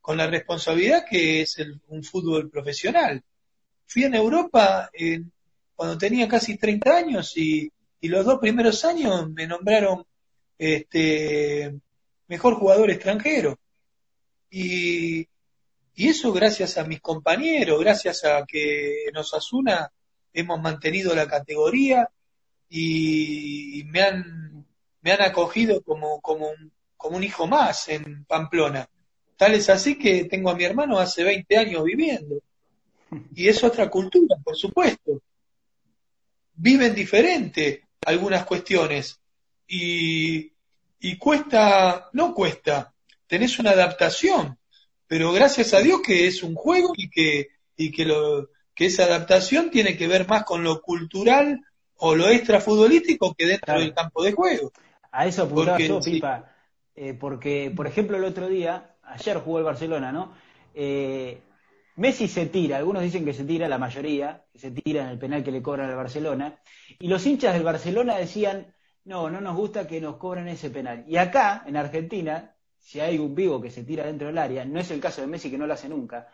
con 0.00 0.18
la 0.18 0.26
responsabilidad 0.26 1.04
que 1.08 1.42
es 1.42 1.58
el, 1.58 1.80
un 1.88 2.04
fútbol 2.04 2.50
profesional. 2.50 3.22
Fui 3.86 4.04
en 4.04 4.14
Europa 4.14 4.90
cuando 5.74 5.96
tenía 5.96 6.28
casi 6.28 6.58
30 6.58 6.96
años 6.96 7.36
y, 7.36 7.72
y, 8.00 8.08
los 8.08 8.26
dos 8.26 8.38
primeros 8.38 8.84
años 8.84 9.30
me 9.30 9.46
nombraron 9.46 10.04
este, 10.58 11.80
mejor 12.30 12.54
jugador 12.54 12.90
extranjero. 12.90 13.58
Y, 14.50 15.26
y 15.96 16.08
eso 16.08 16.32
gracias 16.32 16.78
a 16.78 16.84
mis 16.84 17.00
compañeros, 17.00 17.80
gracias 17.80 18.24
a 18.24 18.46
que 18.46 19.06
en 19.06 19.16
Osasuna 19.16 19.92
hemos 20.32 20.60
mantenido 20.60 21.12
la 21.14 21.26
categoría 21.26 22.08
y 22.68 23.82
me 23.86 24.00
han, 24.00 24.64
me 25.02 25.10
han 25.10 25.22
acogido 25.22 25.82
como, 25.82 26.20
como, 26.20 26.50
un, 26.50 26.72
como 26.96 27.16
un 27.16 27.24
hijo 27.24 27.48
más 27.48 27.88
en 27.88 28.24
Pamplona. 28.24 28.88
Tal 29.36 29.54
es 29.54 29.68
así 29.68 29.98
que 29.98 30.24
tengo 30.26 30.50
a 30.50 30.54
mi 30.54 30.62
hermano 30.62 31.00
hace 31.00 31.24
20 31.24 31.56
años 31.56 31.82
viviendo. 31.82 32.40
Y 33.34 33.48
es 33.48 33.64
otra 33.64 33.90
cultura, 33.90 34.36
por 34.44 34.54
supuesto. 34.54 35.20
Viven 36.54 36.94
diferente 36.94 37.88
algunas 38.06 38.44
cuestiones. 38.44 39.18
Y, 39.66 40.52
y 41.00 41.16
cuesta, 41.16 42.10
no 42.12 42.34
cuesta, 42.34 42.92
tenés 43.26 43.58
una 43.58 43.70
adaptación. 43.70 44.58
Pero 45.06 45.32
gracias 45.32 45.74
a 45.74 45.80
Dios 45.80 46.00
que 46.04 46.26
es 46.26 46.42
un 46.42 46.54
juego 46.54 46.92
y 46.96 47.10
que, 47.10 47.48
y 47.76 47.90
que, 47.90 48.04
lo, 48.04 48.50
que 48.74 48.86
esa 48.86 49.04
adaptación 49.04 49.70
tiene 49.70 49.96
que 49.96 50.06
ver 50.06 50.28
más 50.28 50.44
con 50.44 50.62
lo 50.62 50.80
cultural 50.80 51.64
o 51.96 52.14
lo 52.14 52.28
extrafutbolístico 52.28 53.34
que 53.34 53.46
dentro 53.46 53.80
del 53.80 53.94
campo 53.94 54.22
de 54.22 54.32
juego. 54.32 54.72
A 55.10 55.26
eso 55.26 55.42
apuntaba 55.42 55.78
yo, 55.78 56.00
Pipa, 56.00 56.54
eh, 56.94 57.14
porque, 57.14 57.72
por 57.74 57.86
ejemplo, 57.86 58.16
el 58.16 58.24
otro 58.24 58.48
día, 58.48 58.94
ayer 59.02 59.38
jugó 59.38 59.58
el 59.58 59.64
Barcelona, 59.64 60.12
¿no? 60.12 60.32
Eh, 60.74 61.40
Messi 61.96 62.28
se 62.28 62.46
tira, 62.46 62.76
algunos 62.76 63.02
dicen 63.02 63.24
que 63.24 63.34
se 63.34 63.44
tira, 63.44 63.68
la 63.68 63.78
mayoría, 63.78 64.44
que 64.52 64.58
se 64.58 64.70
tira 64.70 65.02
en 65.02 65.08
el 65.08 65.18
penal 65.18 65.42
que 65.42 65.50
le 65.50 65.60
cobran 65.60 65.90
al 65.90 65.96
Barcelona, 65.96 66.60
y 66.98 67.08
los 67.08 67.26
hinchas 67.26 67.54
del 67.54 67.64
Barcelona 67.64 68.16
decían, 68.16 68.72
no, 69.04 69.30
no 69.30 69.40
nos 69.40 69.56
gusta 69.56 69.86
que 69.86 70.00
nos 70.00 70.16
cobren 70.16 70.48
ese 70.48 70.70
penal. 70.70 71.04
Y 71.06 71.16
acá, 71.16 71.64
en 71.66 71.76
Argentina, 71.76 72.54
si 72.78 73.00
hay 73.00 73.18
un 73.18 73.34
vivo 73.34 73.60
que 73.60 73.70
se 73.70 73.84
tira 73.84 74.06
dentro 74.06 74.28
del 74.28 74.38
área, 74.38 74.64
no 74.64 74.80
es 74.80 74.90
el 74.90 75.00
caso 75.00 75.20
de 75.20 75.26
Messi 75.26 75.50
que 75.50 75.58
no 75.58 75.66
lo 75.66 75.74
hace 75.74 75.88
nunca, 75.88 76.28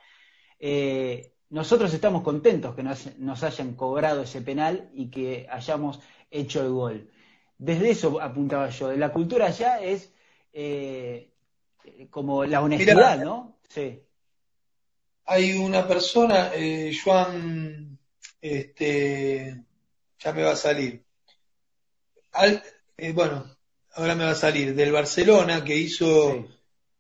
eh, 0.59 1.33
nosotros 1.51 1.93
estamos 1.95 2.23
contentos 2.23 2.75
que 2.75 2.83
nos, 2.83 3.43
hayan 3.45 3.75
cobrado 3.75 4.23
ese 4.23 4.43
penal 4.43 4.91
y 4.95 5.11
que 5.11 5.47
hayamos 5.51 6.01
hecho 6.31 6.63
el 6.63 6.71
gol. 6.71 7.11
Desde 7.59 7.91
eso 7.91 8.21
apuntaba 8.21 8.69
yo. 8.71 8.93
La 8.93 9.13
cultura 9.13 9.51
ya 9.51 9.81
es 9.81 10.13
eh, 10.53 11.31
como 12.11 12.45
la 12.45 12.63
honestidad, 12.63 13.19
¿no? 13.19 13.59
Sí. 13.69 14.03
Hay 15.25 15.53
una 15.55 15.87
persona, 15.87 16.51
eh, 16.55 16.93
Juan, 17.03 17.99
este, 18.41 19.65
ya 20.19 20.33
me 20.33 20.43
va 20.43 20.53
a 20.53 20.57
salir. 20.57 21.06
Eh, 22.39 23.13
bueno, 23.13 23.57
ahora 23.95 24.15
me 24.15 24.25
va 24.25 24.33
a 24.33 24.35
salir, 24.35 24.75
del 24.75 24.93
Barcelona, 24.93 25.65
que 25.65 25.75
hizo 25.77 26.47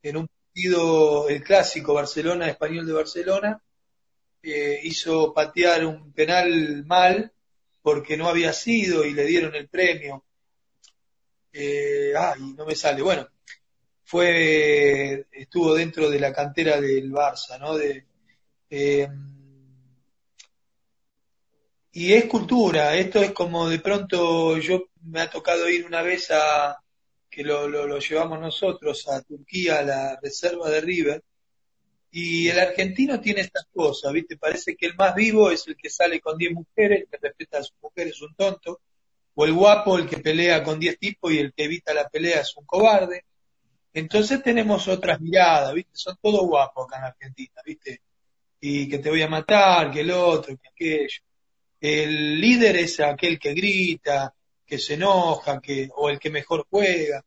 en 0.03 0.16
un 0.16 0.29
partido, 0.29 1.29
el 1.29 1.42
clásico 1.42 1.92
Barcelona, 1.92 2.49
español 2.49 2.87
de 2.87 2.92
Barcelona, 2.92 3.62
hizo 4.42 5.35
patear 5.35 5.85
un 5.85 6.12
penal 6.12 6.85
mal 6.87 7.33
porque 7.83 8.16
no 8.16 8.29
había 8.29 8.53
sido 8.53 9.05
y 9.05 9.12
le 9.12 9.27
dieron 9.27 9.55
el 9.55 9.68
premio. 9.68 10.25
Eh, 11.53 12.12
ay, 12.16 12.55
no 12.57 12.64
me 12.64 12.75
sale. 12.75 13.03
Bueno, 13.03 13.29
fue, 14.05 15.27
estuvo 15.33 15.75
dentro 15.75 16.09
de 16.09 16.20
la 16.20 16.33
cantera 16.33 16.81
del 16.81 17.11
Barça, 17.12 17.59
¿no? 17.59 17.77
De, 17.77 18.07
eh, 18.70 19.09
y 21.92 22.12
es 22.12 22.27
cultura, 22.27 22.94
esto 22.94 23.20
es 23.20 23.33
como 23.33 23.68
de 23.68 23.79
pronto 23.81 24.59
yo 24.59 24.85
me 25.07 25.21
ha 25.21 25.31
tocado 25.31 25.69
ir 25.69 25.87
una 25.87 26.03
vez 26.03 26.31
a, 26.31 26.79
que 27.31 27.42
lo, 27.42 27.69
lo, 27.69 27.87
lo 27.87 27.99
llevamos 27.99 28.40
nosotros 28.40 29.09
a 29.09 29.23
Turquía, 29.23 29.81
a 29.81 29.83
la 29.83 30.19
reserva 30.23 30.71
de 30.71 30.81
River, 30.81 31.23
y 32.11 32.49
el 32.49 32.59
argentino 32.59 33.21
tiene 33.21 33.42
estas 33.42 33.66
cosas, 33.73 34.12
¿viste? 34.12 34.38
Parece 34.38 34.75
que 34.75 34.87
el 34.87 34.95
más 34.97 35.14
vivo 35.14 35.51
es 35.51 35.66
el 35.69 35.77
que 35.77 35.90
sale 35.90 36.21
con 36.21 36.38
10 36.38 36.53
mujeres, 36.53 37.05
que 37.11 37.19
respeta 37.21 37.59
a 37.59 37.62
sus 37.62 37.77
mujeres 37.83 38.14
es 38.14 38.23
un 38.23 38.35
tonto, 38.35 38.81
o 39.35 39.45
el 39.45 39.53
guapo, 39.53 39.99
el 39.99 40.09
que 40.09 40.19
pelea 40.19 40.62
con 40.62 40.81
10 40.81 40.99
tipos 40.99 41.31
y 41.33 41.38
el 41.38 41.53
que 41.53 41.64
evita 41.64 41.92
la 41.92 42.09
pelea 42.09 42.40
es 42.40 42.57
un 42.57 42.64
cobarde. 42.64 43.27
Entonces 43.92 44.42
tenemos 44.42 44.88
otras 44.88 45.21
miradas, 45.21 45.75
¿viste? 45.75 45.90
Son 45.95 46.16
todos 46.23 46.40
guapos 46.47 46.87
acá 46.87 46.99
en 46.99 47.05
Argentina, 47.05 47.61
¿viste? 47.64 48.01
Y 48.61 48.88
que 48.88 48.99
te 48.99 49.11
voy 49.11 49.23
a 49.23 49.29
matar, 49.29 49.90
que 49.90 50.01
el 50.01 50.11
otro, 50.11 50.57
que 50.57 50.69
aquello. 50.69 51.21
El 51.79 52.40
líder 52.40 52.79
es 52.79 52.99
aquel 53.01 53.38
que 53.38 53.53
grita, 53.53 54.35
que 54.66 54.79
se 54.79 54.94
enoja, 54.94 55.61
que, 55.61 55.88
o 55.96 56.11
el 56.11 56.18
que 56.18 56.31
mejor 56.31 56.66
juega. 56.68 57.24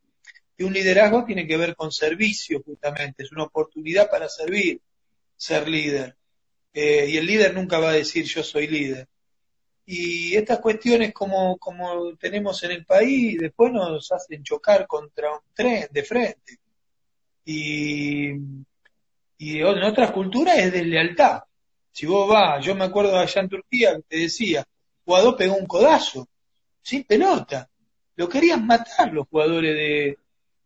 Y 0.58 0.64
un 0.64 0.74
liderazgo 0.74 1.24
tiene 1.24 1.48
que 1.48 1.58
ver 1.58 1.76
con 1.76 1.92
servicio, 1.92 2.62
justamente, 2.64 3.24
es 3.24 3.32
una 3.32 3.44
oportunidad 3.44 4.10
para 4.10 4.28
servir, 4.28 4.82
ser 5.36 5.68
líder. 5.68 6.16
Eh, 6.74 7.08
y 7.10 7.18
el 7.18 7.26
líder 7.26 7.54
nunca 7.54 7.80
va 7.80 7.92
a 7.92 7.94
decir 7.94 8.26
yo 8.26 8.44
soy 8.44 8.68
líder. 8.68 9.08
Y 9.86 10.36
estas 10.36 10.60
cuestiones 10.60 11.14
como, 11.14 11.58
como 11.58 12.16
tenemos 12.18 12.62
en 12.64 12.72
el 12.72 12.86
país, 12.86 13.40
después 13.40 13.72
nos 13.72 14.12
hacen 14.12 14.44
chocar 14.44 14.86
contra 14.86 15.32
un 15.34 15.42
tren 15.54 15.88
de 15.92 16.04
frente. 16.04 16.60
Y, 17.46 18.34
y 19.38 19.60
en 19.62 19.84
otras 19.84 20.12
culturas 20.12 20.58
es 20.60 20.74
de 20.74 20.86
lealtad. 20.86 21.42
Si 21.92 22.06
vos 22.06 22.30
vas, 22.30 22.64
yo 22.64 22.76
me 22.76 22.86
acuerdo 22.86 23.18
allá 23.18 23.42
en 23.42 23.50
Turquía 23.50 24.00
te 24.08 24.18
decía, 24.18 24.64
jugador 25.04 25.36
pegó 25.36 25.56
un 25.56 25.66
codazo, 25.66 26.28
sin 26.82 27.04
pelota. 27.04 27.70
Lo 28.16 28.28
querían 28.28 28.66
matar 28.66 29.14
los 29.14 29.28
jugadores 29.28 29.76
de, 29.76 30.18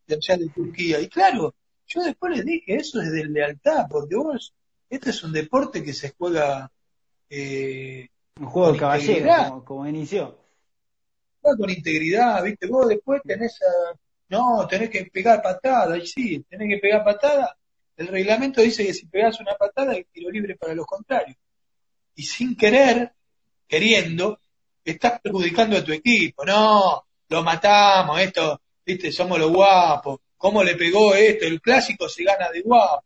de 0.07 0.15
allá 0.15 0.37
de 0.37 0.49
Turquía. 0.49 0.99
Y 0.99 1.07
claro, 1.07 1.53
yo 1.87 2.01
después 2.01 2.35
les 2.35 2.45
dije, 2.45 2.75
eso 2.75 3.01
es 3.01 3.11
de 3.11 3.25
lealtad, 3.25 3.85
porque 3.89 4.15
vos, 4.15 4.53
este 4.89 5.09
es 5.11 5.23
un 5.23 5.33
deporte 5.33 5.83
que 5.83 5.93
se 5.93 6.13
juega... 6.17 6.71
Eh, 7.29 8.07
un 8.39 8.47
juego 8.47 8.73
de 8.73 8.79
caballero, 8.79 9.63
como, 9.63 9.87
inició. 9.87 10.39
Con 11.41 11.69
integridad, 11.69 12.43
¿viste? 12.43 12.67
Vos 12.67 12.87
después 12.87 13.21
tenés 13.23 13.59
a... 13.61 13.97
No, 14.29 14.65
tenés 14.67 14.89
que 14.89 15.05
pegar 15.05 15.41
patada, 15.41 15.95
y 15.97 16.07
sí, 16.07 16.43
tenés 16.49 16.67
que 16.67 16.77
pegar 16.79 17.03
patada. 17.03 17.55
El 17.95 18.07
reglamento 18.07 18.61
dice 18.61 18.85
que 18.85 18.93
si 18.93 19.05
pegás 19.05 19.39
una 19.39 19.53
patada 19.55 19.91
hay 19.91 20.05
tiro 20.05 20.31
libre 20.31 20.55
para 20.55 20.73
los 20.73 20.87
contrarios. 20.87 21.37
Y 22.15 22.23
sin 22.23 22.55
querer, 22.55 23.13
queriendo, 23.67 24.39
estás 24.83 25.19
perjudicando 25.21 25.77
a 25.77 25.83
tu 25.83 25.91
equipo. 25.91 26.45
No, 26.45 27.05
lo 27.29 27.43
matamos, 27.43 28.19
esto, 28.19 28.61
viste, 28.85 29.11
somos 29.11 29.39
los 29.39 29.51
guapos, 29.51 30.19
cómo 30.37 30.63
le 30.63 30.75
pegó 30.75 31.15
esto, 31.15 31.45
el 31.45 31.61
clásico 31.61 32.09
se 32.09 32.23
gana 32.23 32.49
de 32.51 32.61
guapo. 32.61 33.05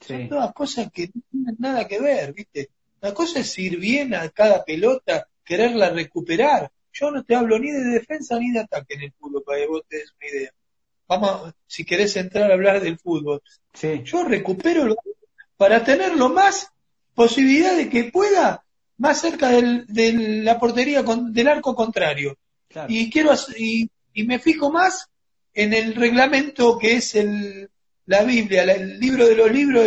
Son 0.00 0.28
todas 0.28 0.52
cosas 0.52 0.90
que 0.92 1.10
no 1.14 1.22
tienen 1.30 1.56
nada 1.58 1.88
que 1.88 2.00
ver, 2.00 2.32
viste. 2.32 2.70
La 3.00 3.12
cosa 3.12 3.40
es 3.40 3.58
ir 3.58 3.78
bien 3.78 4.14
a 4.14 4.28
cada 4.30 4.64
pelota, 4.64 5.28
quererla 5.44 5.90
recuperar. 5.90 6.70
Yo 6.92 7.10
no 7.10 7.24
te 7.24 7.34
hablo 7.34 7.58
ni 7.58 7.70
de 7.70 7.84
defensa 7.84 8.38
ni 8.38 8.52
de 8.52 8.60
ataque 8.60 8.94
en 8.94 9.02
el 9.02 9.12
fútbol, 9.12 9.42
para 9.44 9.58
que 9.58 9.66
vos 9.66 9.82
te 9.88 9.96
des 9.96 10.12
una 10.18 10.28
idea. 10.28 10.50
Vamos, 11.06 11.54
si 11.66 11.84
querés 11.84 12.16
entrar 12.16 12.50
a 12.50 12.54
hablar 12.54 12.80
del 12.80 12.98
fútbol. 12.98 13.42
Yo 14.04 14.24
recupero 14.24 14.94
para 15.56 15.84
tener 15.84 16.16
lo 16.16 16.28
más 16.28 16.70
posibilidad 17.14 17.76
de 17.76 17.88
que 17.88 18.04
pueda 18.04 18.64
más 18.98 19.20
cerca 19.20 19.48
del, 19.48 19.86
de 19.86 20.12
la 20.42 20.58
portería 20.58 21.02
del 21.02 21.48
arco 21.48 21.74
contrario. 21.74 22.36
Y 22.88 23.10
quiero 23.10 23.32
y 23.56 23.88
y 24.14 24.22
me 24.22 24.38
fijo 24.38 24.70
más 24.70 25.10
en 25.52 25.74
el 25.74 25.94
reglamento 25.94 26.78
que 26.78 26.94
es 26.94 27.14
el, 27.16 27.68
la 28.06 28.22
Biblia, 28.22 28.62
el 28.62 28.98
libro 28.98 29.26
de 29.26 29.34
los 29.34 29.50
libros 29.50 29.86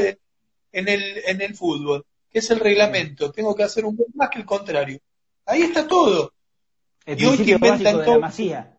en 0.71 0.87
el, 0.87 1.23
en 1.25 1.41
el 1.41 1.55
fútbol, 1.55 2.05
que 2.29 2.39
es 2.39 2.51
el 2.51 2.59
reglamento. 2.59 3.31
Tengo 3.31 3.55
que 3.55 3.63
hacer 3.63 3.85
un 3.85 3.95
poco 3.95 4.11
más 4.15 4.29
que 4.29 4.39
el 4.39 4.45
contrario. 4.45 4.99
Ahí 5.45 5.63
está 5.63 5.87
todo. 5.87 6.33
y 7.05 7.25
hoy 7.25 7.37
que 7.37 7.51
inventan 7.51 8.03
todo. 8.03 8.15
La 8.15 8.19
masía. 8.19 8.77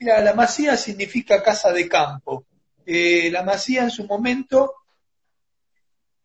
Mira, 0.00 0.20
la 0.20 0.34
masía 0.34 0.76
significa 0.76 1.42
casa 1.42 1.72
de 1.72 1.88
campo. 1.88 2.44
Eh, 2.84 3.30
la 3.30 3.42
masía 3.42 3.82
en 3.82 3.90
su 3.90 4.06
momento, 4.06 4.74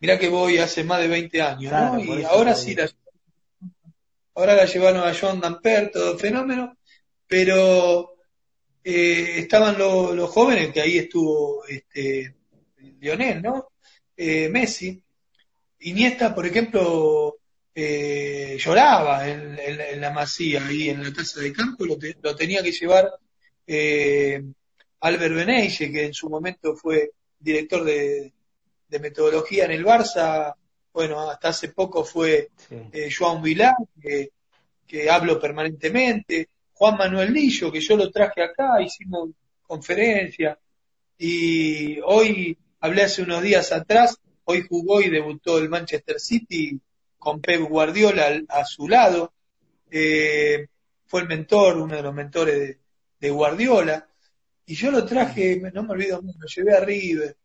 mira 0.03 0.19
que 0.19 0.27
voy 0.27 0.57
hace 0.57 0.83
más 0.83 0.99
de 0.99 1.07
20 1.07 1.41
años, 1.41 1.71
¿no? 1.71 1.97
Y 1.97 2.23
ahora 2.23 2.53
sí 2.55 2.75
la 2.75 2.91
ahora 4.35 4.53
la 4.53 4.65
llevaron 4.65 5.07
a 5.07 5.15
John 5.17 5.39
Damper, 5.39 5.91
todo 5.91 6.19
fenómeno, 6.19 6.77
pero 7.25 8.15
eh, 8.83 9.35
estaban 9.37 9.77
los 9.77 10.29
jóvenes, 10.29 10.73
que 10.73 10.81
ahí 10.81 10.97
estuvo 10.97 11.65
este, 11.65 12.35
Lionel, 12.99 13.41
¿no? 13.41 13.69
Eh, 14.17 14.49
Messi. 14.49 15.01
Iniesta, 15.79 16.35
por 16.35 16.47
ejemplo, 16.47 17.37
eh, 17.73 18.57
lloraba 18.59 19.29
en, 19.29 20.01
la 20.01 20.11
masía, 20.11 20.67
ahí 20.67 20.89
en 20.89 21.01
la 21.01 21.13
casa 21.13 21.39
de 21.39 21.53
campo, 21.53 21.85
lo, 21.85 21.97
lo 22.21 22.35
tenía 22.35 22.61
que 22.61 22.73
llevar 22.73 23.09
Albert 24.99 25.33
Beneiche, 25.33 25.89
que 25.89 26.07
en 26.07 26.13
su 26.13 26.29
momento 26.29 26.75
fue 26.75 27.11
director 27.39 27.85
de, 27.85 28.33
metodología 28.99 29.65
en 29.65 29.71
el 29.71 29.85
Barça, 29.85 30.53
bueno, 30.93 31.29
hasta 31.29 31.49
hace 31.49 31.69
poco 31.69 32.03
fue 32.03 32.49
eh, 32.69 33.09
Joan 33.15 33.41
Vilá, 33.41 33.75
que, 34.01 34.31
que 34.85 35.09
hablo 35.09 35.39
permanentemente, 35.39 36.49
Juan 36.73 36.97
Manuel 36.97 37.33
Lillo, 37.33 37.71
que 37.71 37.79
yo 37.79 37.95
lo 37.95 38.11
traje 38.11 38.43
acá, 38.43 38.81
hicimos 38.81 39.29
conferencia, 39.61 40.57
y 41.17 41.99
hoy 42.01 42.57
hablé 42.79 43.03
hace 43.03 43.21
unos 43.21 43.41
días 43.41 43.71
atrás, 43.71 44.17
hoy 44.45 44.65
jugó 44.67 45.01
y 45.01 45.09
debutó 45.09 45.57
el 45.57 45.69
Manchester 45.69 46.19
City 46.19 46.79
con 47.17 47.39
Pep 47.39 47.61
Guardiola 47.61 48.41
a, 48.49 48.65
su 48.65 48.87
lado, 48.87 49.33
eh, 49.89 50.67
fue 51.05 51.21
el 51.21 51.27
mentor, 51.27 51.77
uno 51.77 51.95
de 51.95 52.01
los 52.01 52.13
mentores 52.13 52.77
de, 53.19 53.29
Guardiola, 53.29 54.05
y 54.65 54.75
yo 54.75 54.91
lo 54.91 55.05
traje, 55.05 55.61
no 55.73 55.83
me 55.83 55.93
olvido, 55.93 56.21
lo 56.21 56.47
llevé 56.47 56.75
a 56.75 56.81
River. 56.81 57.37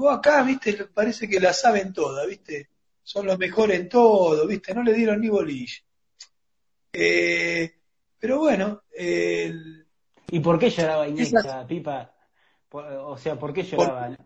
Vos 0.00 0.16
acá, 0.16 0.42
viste, 0.42 0.72
parece 0.86 1.28
que 1.28 1.38
la 1.38 1.52
saben 1.52 1.92
todas, 1.92 2.26
viste, 2.26 2.70
son 3.02 3.26
los 3.26 3.38
mejores 3.38 3.78
en 3.78 3.86
todo, 3.86 4.46
viste, 4.46 4.72
no 4.74 4.82
le 4.82 4.94
dieron 4.94 5.20
ni 5.20 5.28
bolilla. 5.28 5.76
Eh, 6.90 7.70
pero 8.18 8.38
bueno. 8.38 8.82
¿Y 8.96 10.40
por 10.40 10.58
qué 10.58 10.70
lloraba 10.70 11.06
Iniesta, 11.06 11.66
Pipa? 11.66 12.14
O 12.70 13.18
sea, 13.18 13.38
¿por 13.38 13.52
qué 13.52 13.62
lloraba? 13.62 14.16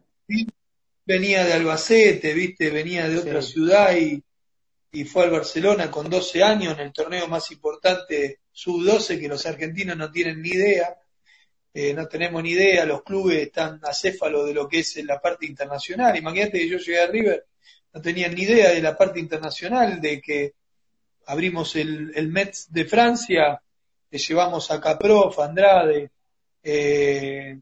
venía 1.04 1.44
de 1.44 1.52
Albacete, 1.54 2.32
viste, 2.34 2.70
venía 2.70 3.08
de 3.08 3.18
otra 3.18 3.42
ciudad 3.42 3.96
y, 3.96 4.22
y 4.92 5.04
fue 5.04 5.24
al 5.24 5.30
Barcelona 5.30 5.90
con 5.90 6.08
12 6.08 6.44
años 6.44 6.74
en 6.74 6.86
el 6.86 6.92
torneo 6.92 7.26
más 7.26 7.50
importante 7.50 8.42
sub-12 8.52 9.18
que 9.18 9.28
los 9.28 9.44
argentinos 9.44 9.96
no 9.96 10.12
tienen 10.12 10.40
ni 10.40 10.50
idea. 10.50 10.96
Eh, 11.74 11.92
no 11.92 12.06
tenemos 12.06 12.42
ni 12.42 12.52
idea, 12.52 12.86
los 12.86 13.02
clubes 13.02 13.42
están 13.42 13.80
acéfalos 13.82 14.46
de 14.46 14.54
lo 14.54 14.68
que 14.68 14.78
es 14.78 15.04
la 15.04 15.20
parte 15.20 15.44
internacional. 15.44 16.16
Imagínate 16.16 16.60
que 16.60 16.68
yo 16.68 16.78
llegué 16.78 17.00
a 17.00 17.08
River, 17.08 17.46
no 17.92 18.00
tenía 18.00 18.28
ni 18.28 18.42
idea 18.42 18.70
de 18.70 18.80
la 18.80 18.96
parte 18.96 19.18
internacional, 19.18 20.00
de 20.00 20.20
que 20.20 20.54
abrimos 21.26 21.74
el, 21.76 22.12
el 22.14 22.28
Metz 22.28 22.68
de 22.70 22.84
Francia, 22.84 23.60
le 24.10 24.18
llevamos 24.18 24.70
a 24.70 24.80
Caprof, 24.80 25.40
Andrade, 25.40 26.10
eh, 26.62 27.58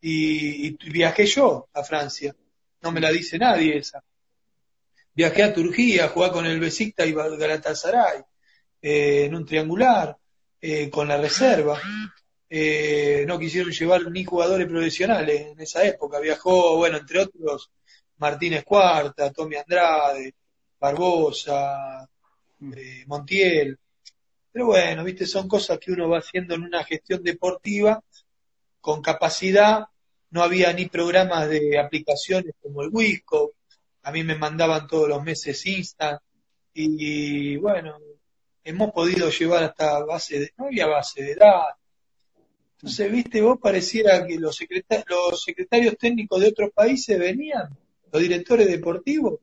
y, 0.00 0.90
viajé 0.90 1.26
yo 1.26 1.68
a 1.72 1.84
Francia. 1.84 2.34
No 2.80 2.92
me 2.92 3.00
la 3.00 3.10
dice 3.10 3.38
nadie 3.38 3.78
esa. 3.78 4.02
Viajé 5.12 5.42
a 5.42 5.52
Turquía, 5.52 6.08
jugué 6.08 6.30
con 6.30 6.46
el 6.46 6.60
Besikta 6.60 7.04
y 7.04 7.12
Galatasaray, 7.12 8.22
eh, 8.80 9.24
en 9.24 9.34
un 9.34 9.44
triangular, 9.44 10.16
eh, 10.60 10.88
con 10.88 11.08
la 11.08 11.18
reserva. 11.18 11.80
Eh, 12.50 13.24
no 13.26 13.38
quisieron 13.38 13.72
llevar 13.72 14.10
ni 14.10 14.24
jugadores 14.24 14.66
profesionales 14.66 15.48
en 15.52 15.60
esa 15.60 15.84
época. 15.84 16.20
Viajó, 16.20 16.76
bueno, 16.76 16.98
entre 16.98 17.20
otros, 17.20 17.70
Martínez 18.16 18.64
Cuarta, 18.64 19.32
Tommy 19.32 19.56
Andrade, 19.56 20.34
Barbosa, 20.80 22.08
mm. 22.58 22.72
eh, 22.76 23.04
Montiel. 23.06 23.78
Pero 24.52 24.66
bueno, 24.66 25.04
viste, 25.04 25.26
son 25.26 25.46
cosas 25.46 25.78
que 25.78 25.92
uno 25.92 26.08
va 26.08 26.18
haciendo 26.18 26.54
en 26.54 26.62
una 26.62 26.84
gestión 26.84 27.22
deportiva 27.22 28.02
con 28.80 29.02
capacidad, 29.02 29.84
no 30.30 30.42
había 30.42 30.72
ni 30.72 30.86
programas 30.86 31.48
de 31.48 31.78
aplicaciones 31.78 32.54
como 32.60 32.82
el 32.82 32.90
Wisco, 32.92 33.54
a 34.02 34.12
mí 34.12 34.24
me 34.24 34.36
mandaban 34.36 34.86
todos 34.86 35.08
los 35.08 35.22
meses 35.22 35.64
Insta, 35.66 36.22
y, 36.80 37.56
bueno, 37.56 37.98
hemos 38.62 38.92
podido 38.92 39.30
llevar 39.30 39.64
hasta 39.64 40.04
base 40.04 40.38
de, 40.38 40.52
no 40.56 40.66
había 40.66 40.86
base 40.86 41.22
de 41.22 41.34
datos. 41.34 41.77
Entonces, 42.78 43.10
viste, 43.10 43.42
vos 43.42 43.58
pareciera 43.60 44.24
que 44.24 44.38
los, 44.38 44.54
secretarios, 44.54 45.06
los 45.08 45.42
secretarios 45.42 45.98
técnicos 45.98 46.40
de 46.40 46.48
otros 46.48 46.70
países 46.72 47.18
venían, 47.18 47.76
los 48.12 48.22
directores 48.22 48.68
deportivos, 48.68 49.40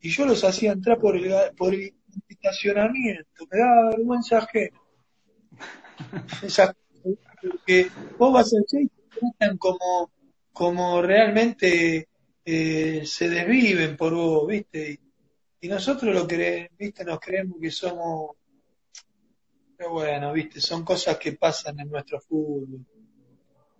y 0.00 0.10
yo 0.10 0.24
los 0.24 0.44
hacía 0.44 0.72
entrar 0.72 0.98
por 0.98 1.16
el, 1.16 1.32
por 1.56 1.74
el 1.74 1.92
estacionamiento, 2.28 3.46
me 3.50 3.58
daba 3.58 3.90
vergüenza 3.90 4.38
ajena. 4.38 4.80
porque 7.40 7.88
vos 8.18 8.32
vas 8.32 8.52
a 8.52 8.58
y 8.78 8.86
te 8.86 9.02
tratan 9.18 9.58
como, 9.58 10.10
como 10.52 11.02
realmente 11.02 12.08
eh, 12.44 13.02
se 13.04 13.28
desviven 13.28 13.96
por 13.96 14.14
vos, 14.14 14.46
¿viste? 14.46 14.98
Y, 15.60 15.68
nosotros 15.68 16.14
lo 16.14 16.26
que, 16.26 16.70
¿viste? 16.78 17.04
Nos 17.04 17.20
creemos 17.20 17.58
que 17.60 17.70
somos... 17.70 18.36
Pero 19.80 19.92
bueno, 19.92 20.34
¿viste? 20.34 20.60
Son 20.60 20.84
cosas 20.84 21.16
que 21.16 21.32
pasan 21.32 21.80
en 21.80 21.88
nuestro 21.88 22.20
fútbol. 22.20 22.84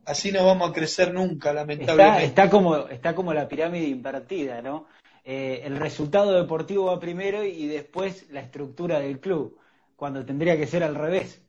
Así 0.07 0.33
no 0.33 0.47
vamos 0.47 0.71
a 0.71 0.73
crecer 0.73 1.13
nunca, 1.13 1.53
lamentablemente. 1.53 2.25
Está, 2.25 2.49
como, 2.49 2.89
está 2.89 3.15
como 3.15 3.35
la 3.35 3.47
pirámide 3.47 3.87
invertida, 3.87 4.63
¿no? 4.63 4.87
Eh, 5.23 5.61
el 5.63 5.77
resultado 5.77 6.33
deportivo 6.33 6.87
va 6.87 6.99
primero 6.99 7.45
y 7.45 7.67
después 7.67 8.31
la 8.31 8.41
estructura 8.41 8.99
del 8.99 9.21
club, 9.21 9.59
cuando 9.95 10.25
tendría 10.25 10.57
que 10.57 10.67
ser 10.67 10.85
al 10.85 10.95
revés. 10.95 11.43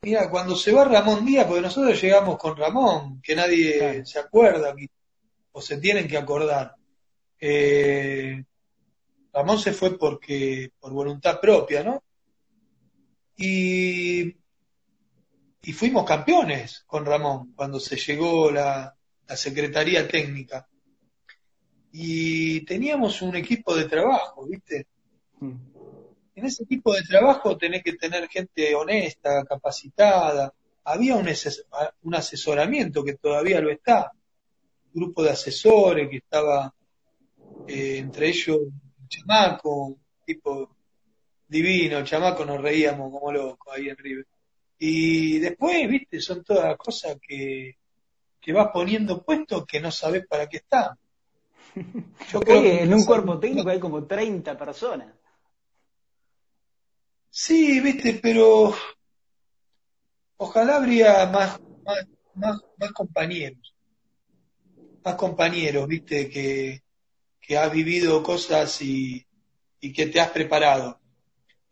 Mira, 0.00 0.30
cuando 0.30 0.56
se 0.56 0.72
va 0.72 0.84
Ramón 0.84 1.26
Díaz, 1.26 1.44
porque 1.44 1.60
nosotros 1.60 2.00
llegamos 2.00 2.38
con 2.38 2.56
Ramón, 2.56 3.20
que 3.20 3.36
nadie 3.36 4.06
se 4.06 4.20
acuerda, 4.20 4.74
o 5.52 5.60
se 5.60 5.76
tienen 5.76 6.08
que 6.08 6.16
acordar. 6.16 6.76
Eh, 7.38 8.42
Ramón 9.36 9.58
se 9.58 9.72
fue 9.72 9.96
porque, 9.96 10.72
por 10.80 10.92
voluntad 10.92 11.40
propia, 11.40 11.84
¿no? 11.84 12.02
Y, 13.36 14.34
y 15.62 15.72
fuimos 15.72 16.04
campeones 16.04 16.82
con 16.86 17.04
Ramón 17.04 17.52
cuando 17.54 17.78
se 17.78 17.96
llegó 17.96 18.50
la, 18.50 18.96
la 19.28 19.36
Secretaría 19.36 20.08
Técnica. 20.08 20.68
Y 21.92 22.62
teníamos 22.64 23.22
un 23.22 23.36
equipo 23.36 23.76
de 23.76 23.84
trabajo, 23.84 24.46
¿viste? 24.46 24.86
Mm 25.40 25.76
en 26.36 26.44
ese 26.44 26.66
tipo 26.66 26.94
de 26.94 27.02
trabajo 27.02 27.56
tenés 27.56 27.82
que 27.82 27.94
tener 27.94 28.28
gente 28.28 28.74
honesta, 28.74 29.42
capacitada. 29.44 30.52
Había 30.84 31.16
un, 31.16 31.26
un 32.02 32.14
asesoramiento 32.14 33.02
que 33.02 33.14
todavía 33.14 33.58
lo 33.60 33.70
está, 33.70 34.12
un 34.92 35.02
grupo 35.02 35.22
de 35.22 35.30
asesores 35.30 36.08
que 36.10 36.18
estaba 36.18 36.72
eh, 37.66 37.96
entre 37.96 38.28
ellos 38.28 38.58
un 39.06 39.08
chamaco, 39.08 39.98
tipo 40.24 40.76
divino, 41.46 42.04
chamaco 42.04 42.44
nos 42.44 42.60
reíamos 42.60 43.10
como 43.12 43.32
locos 43.32 43.74
ahí 43.74 43.88
en 43.88 43.96
River. 43.96 44.26
Y 44.78 45.38
después, 45.38 45.88
viste, 45.88 46.20
son 46.20 46.42
todas 46.44 46.76
cosas 46.76 47.16
que, 47.20 47.76
que 48.40 48.52
vas 48.52 48.68
poniendo 48.72 49.22
puestos 49.22 49.64
que 49.64 49.80
no 49.80 49.90
sabes 49.90 50.26
para 50.26 50.48
qué 50.48 50.58
están. 50.58 50.98
Yo 52.32 52.40
creo 52.40 52.62
que 52.62 52.82
en 52.82 52.92
un 52.92 53.04
cuerpo 53.04 53.38
técnico 53.38 53.70
hay 53.70 53.78
como 53.78 54.04
30 54.04 54.58
personas. 54.58 55.14
Sí, 57.30 57.80
viste, 57.80 58.18
pero 58.20 58.74
ojalá 60.38 60.76
habría 60.76 61.26
más, 61.26 61.60
más, 61.84 62.06
más, 62.34 62.60
más 62.78 62.92
compañeros, 62.92 63.74
más 65.04 65.14
compañeros, 65.16 65.86
viste, 65.86 66.30
que, 66.30 66.82
que 67.46 67.56
has 67.56 67.72
vivido 67.72 68.22
cosas 68.22 68.80
y, 68.82 69.26
y 69.80 69.92
que 69.92 70.06
te 70.06 70.20
has 70.20 70.30
preparado. 70.30 70.98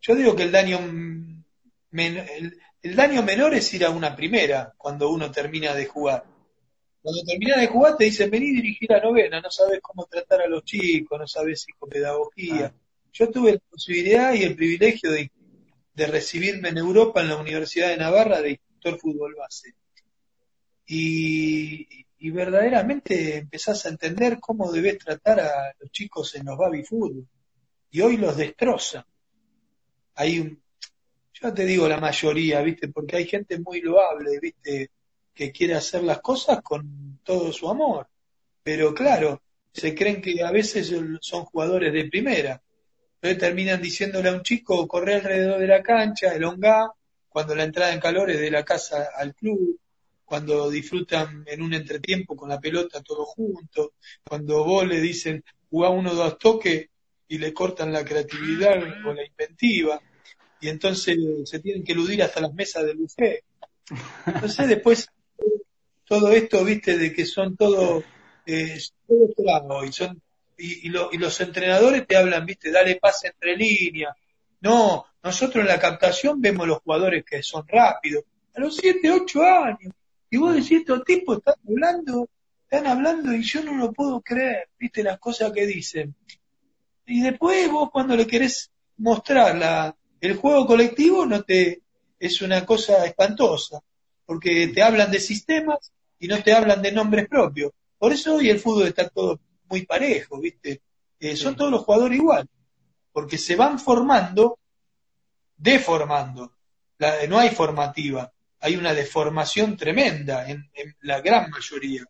Yo 0.01 0.15
digo 0.15 0.35
que 0.35 0.43
el 0.43 0.51
daño, 0.51 0.79
el, 1.91 2.61
el 2.81 2.95
daño 2.95 3.23
menor 3.23 3.53
es 3.53 3.73
ir 3.73 3.85
a 3.85 3.89
una 3.89 4.15
primera 4.15 4.73
cuando 4.77 5.09
uno 5.09 5.31
termina 5.31 5.73
de 5.73 5.85
jugar. 5.85 6.25
Cuando 7.01 7.21
terminas 7.23 7.59
de 7.59 7.67
jugar 7.67 7.97
te 7.97 8.05
dicen, 8.05 8.31
vení 8.31 8.49
a 8.49 8.61
dirigir 8.61 8.89
la 8.89 9.01
novena, 9.01 9.41
no 9.41 9.51
sabes 9.51 9.79
cómo 9.81 10.05
tratar 10.05 10.41
a 10.41 10.47
los 10.47 10.63
chicos, 10.63 11.19
no 11.19 11.27
sabes 11.27 11.61
psicopedagogía. 11.61 12.73
Ah. 12.73 12.79
Yo 13.13 13.29
tuve 13.29 13.53
la 13.53 13.59
posibilidad 13.69 14.33
y 14.33 14.43
el 14.43 14.55
privilegio 14.55 15.11
de 15.11 15.29
de 15.95 16.07
recibirme 16.07 16.69
en 16.69 16.77
Europa 16.77 17.21
en 17.21 17.29
la 17.29 17.37
Universidad 17.37 17.89
de 17.89 17.97
Navarra 17.97 18.41
de 18.41 18.51
instructor 18.51 18.99
fútbol 18.99 19.35
base. 19.35 19.73
Y, 20.85 22.05
verdaderamente 22.31 23.37
empezás 23.37 23.85
a 23.85 23.89
entender 23.89 24.39
cómo 24.39 24.71
debes 24.71 24.97
tratar 24.97 25.39
a 25.39 25.73
los 25.79 25.91
chicos 25.91 26.35
en 26.35 26.45
los 26.45 26.57
baby 26.57 26.83
fútbol. 26.83 27.27
Y 27.91 28.01
hoy 28.01 28.17
los 28.17 28.35
destroza. 28.35 29.05
Hay 30.15 30.39
un, 30.39 30.61
yo 31.33 31.53
te 31.53 31.65
digo 31.65 31.87
la 31.87 31.99
mayoría, 31.99 32.61
¿viste? 32.61 32.87
Porque 32.89 33.17
hay 33.17 33.25
gente 33.25 33.59
muy 33.59 33.81
loable, 33.81 34.39
¿viste? 34.39 34.89
Que 35.33 35.51
quiere 35.51 35.75
hacer 35.75 36.03
las 36.03 36.19
cosas 36.19 36.61
con 36.61 37.19
todo 37.23 37.51
su 37.51 37.69
amor. 37.69 38.07
Pero 38.63 38.93
claro, 38.93 39.41
se 39.71 39.93
creen 39.93 40.21
que 40.21 40.43
a 40.43 40.51
veces 40.51 40.93
son 41.21 41.45
jugadores 41.45 41.93
de 41.93 42.09
primera 42.09 42.61
entonces 43.25 43.49
terminan 43.49 43.81
diciéndole 43.81 44.29
a 44.29 44.33
un 44.33 44.43
chico, 44.43 44.87
corre 44.87 45.15
alrededor 45.15 45.59
de 45.59 45.65
la 45.65 45.81
cancha, 45.81 46.35
elongá, 46.35 46.91
cuando 47.27 47.55
la 47.55 47.63
entrada 47.63 47.91
en 47.91 47.99
calor 47.99 48.29
es 48.29 48.39
de 48.39 48.51
la 48.51 48.63
casa 48.63 49.09
al 49.17 49.33
club, 49.33 49.79
cuando 50.25 50.69
disfrutan 50.69 51.43
en 51.47 51.61
un 51.61 51.73
entretiempo 51.73 52.35
con 52.35 52.49
la 52.49 52.59
pelota 52.59 53.01
todos 53.01 53.27
juntos, 53.29 53.91
cuando 54.27 54.63
vos 54.63 54.85
le 54.87 54.99
dicen, 54.99 55.43
jugá 55.69 55.89
uno 55.89 56.11
o 56.11 56.15
dos 56.15 56.37
toques 56.37 56.89
y 57.27 57.37
le 57.37 57.53
cortan 57.53 57.93
la 57.93 58.03
creatividad 58.03 58.77
o 59.05 59.13
la 59.13 59.25
inventiva. 59.25 60.01
y 60.61 60.69
entonces 60.69 61.17
se 61.45 61.59
tienen 61.59 61.83
que 61.83 61.91
eludir 61.91 62.23
hasta 62.23 62.41
las 62.41 62.53
mesas 62.53 62.85
del 62.85 62.97
buffet. 62.97 63.43
Entonces 64.25 64.67
después 64.67 65.09
todo 66.05 66.31
esto, 66.31 66.63
viste, 66.63 66.97
de 66.97 67.13
que 67.13 67.25
son 67.25 67.55
todo, 67.55 68.03
eh, 68.45 68.79
todo 69.07 69.83
y 69.83 69.91
son 69.91 70.21
y, 70.57 70.87
y, 70.87 71.17
los 71.17 71.41
entrenadores 71.41 72.07
te 72.07 72.15
hablan, 72.15 72.45
viste, 72.45 72.71
dale 72.71 72.95
pase 72.95 73.27
entre 73.27 73.57
líneas. 73.57 74.15
No, 74.61 75.05
nosotros 75.21 75.61
en 75.61 75.67
la 75.67 75.79
captación 75.79 76.39
vemos 76.39 76.67
los 76.67 76.79
jugadores 76.79 77.25
que 77.25 77.43
son 77.43 77.67
rápidos, 77.67 78.23
a 78.55 78.61
los 78.61 78.77
7, 78.77 79.11
8 79.11 79.43
años. 79.43 79.93
Y 80.35 80.37
vos 80.37 80.53
decís, 80.53 80.79
estos 80.79 81.05
tipos 81.05 81.37
están 81.37 81.55
hablando, 81.65 82.29
están 82.63 82.87
hablando 82.87 83.31
y 83.33 83.41
yo 83.41 83.63
no 83.63 83.73
lo 83.75 83.93
puedo 83.93 84.19
creer, 84.19 84.67
viste, 84.77 85.01
las 85.01 85.17
cosas 85.17 85.53
que 85.53 85.65
dicen. 85.65 86.13
Y 87.05 87.21
después 87.21 87.71
vos 87.71 87.89
cuando 87.89 88.17
le 88.17 88.27
querés 88.27 88.69
mostrar 88.97 89.55
la, 89.55 89.95
el 90.19 90.35
juego 90.35 90.67
colectivo 90.67 91.25
no 91.25 91.43
te, 91.43 91.83
es 92.19 92.41
una 92.41 92.65
cosa 92.65 93.05
espantosa, 93.05 93.79
porque 94.25 94.67
te 94.75 94.83
hablan 94.83 95.09
de 95.09 95.21
sistemas 95.21 95.93
y 96.19 96.27
no 96.27 96.43
te 96.43 96.51
hablan 96.51 96.81
de 96.81 96.91
nombres 96.91 97.29
propios. 97.29 97.71
Por 97.97 98.11
eso 98.11 98.35
hoy 98.35 98.49
el 98.49 98.59
fútbol 98.59 98.87
está 98.87 99.07
todo 99.07 99.39
muy 99.69 99.85
parejo, 99.85 100.37
¿viste? 100.41 100.81
Eh, 101.17 101.37
son 101.37 101.55
todos 101.55 101.71
los 101.71 101.85
jugadores 101.85 102.17
igual, 102.17 102.45
porque 103.13 103.37
se 103.37 103.55
van 103.55 103.79
formando, 103.79 104.59
deformando. 105.55 106.51
no 107.29 107.39
hay 107.39 107.51
formativa, 107.51 108.33
hay 108.65 108.75
una 108.75 108.95
deformación 108.95 109.77
tremenda 109.77 110.49
en, 110.49 110.71
la 111.01 111.21
gran 111.21 111.51
mayoría. 111.51 112.03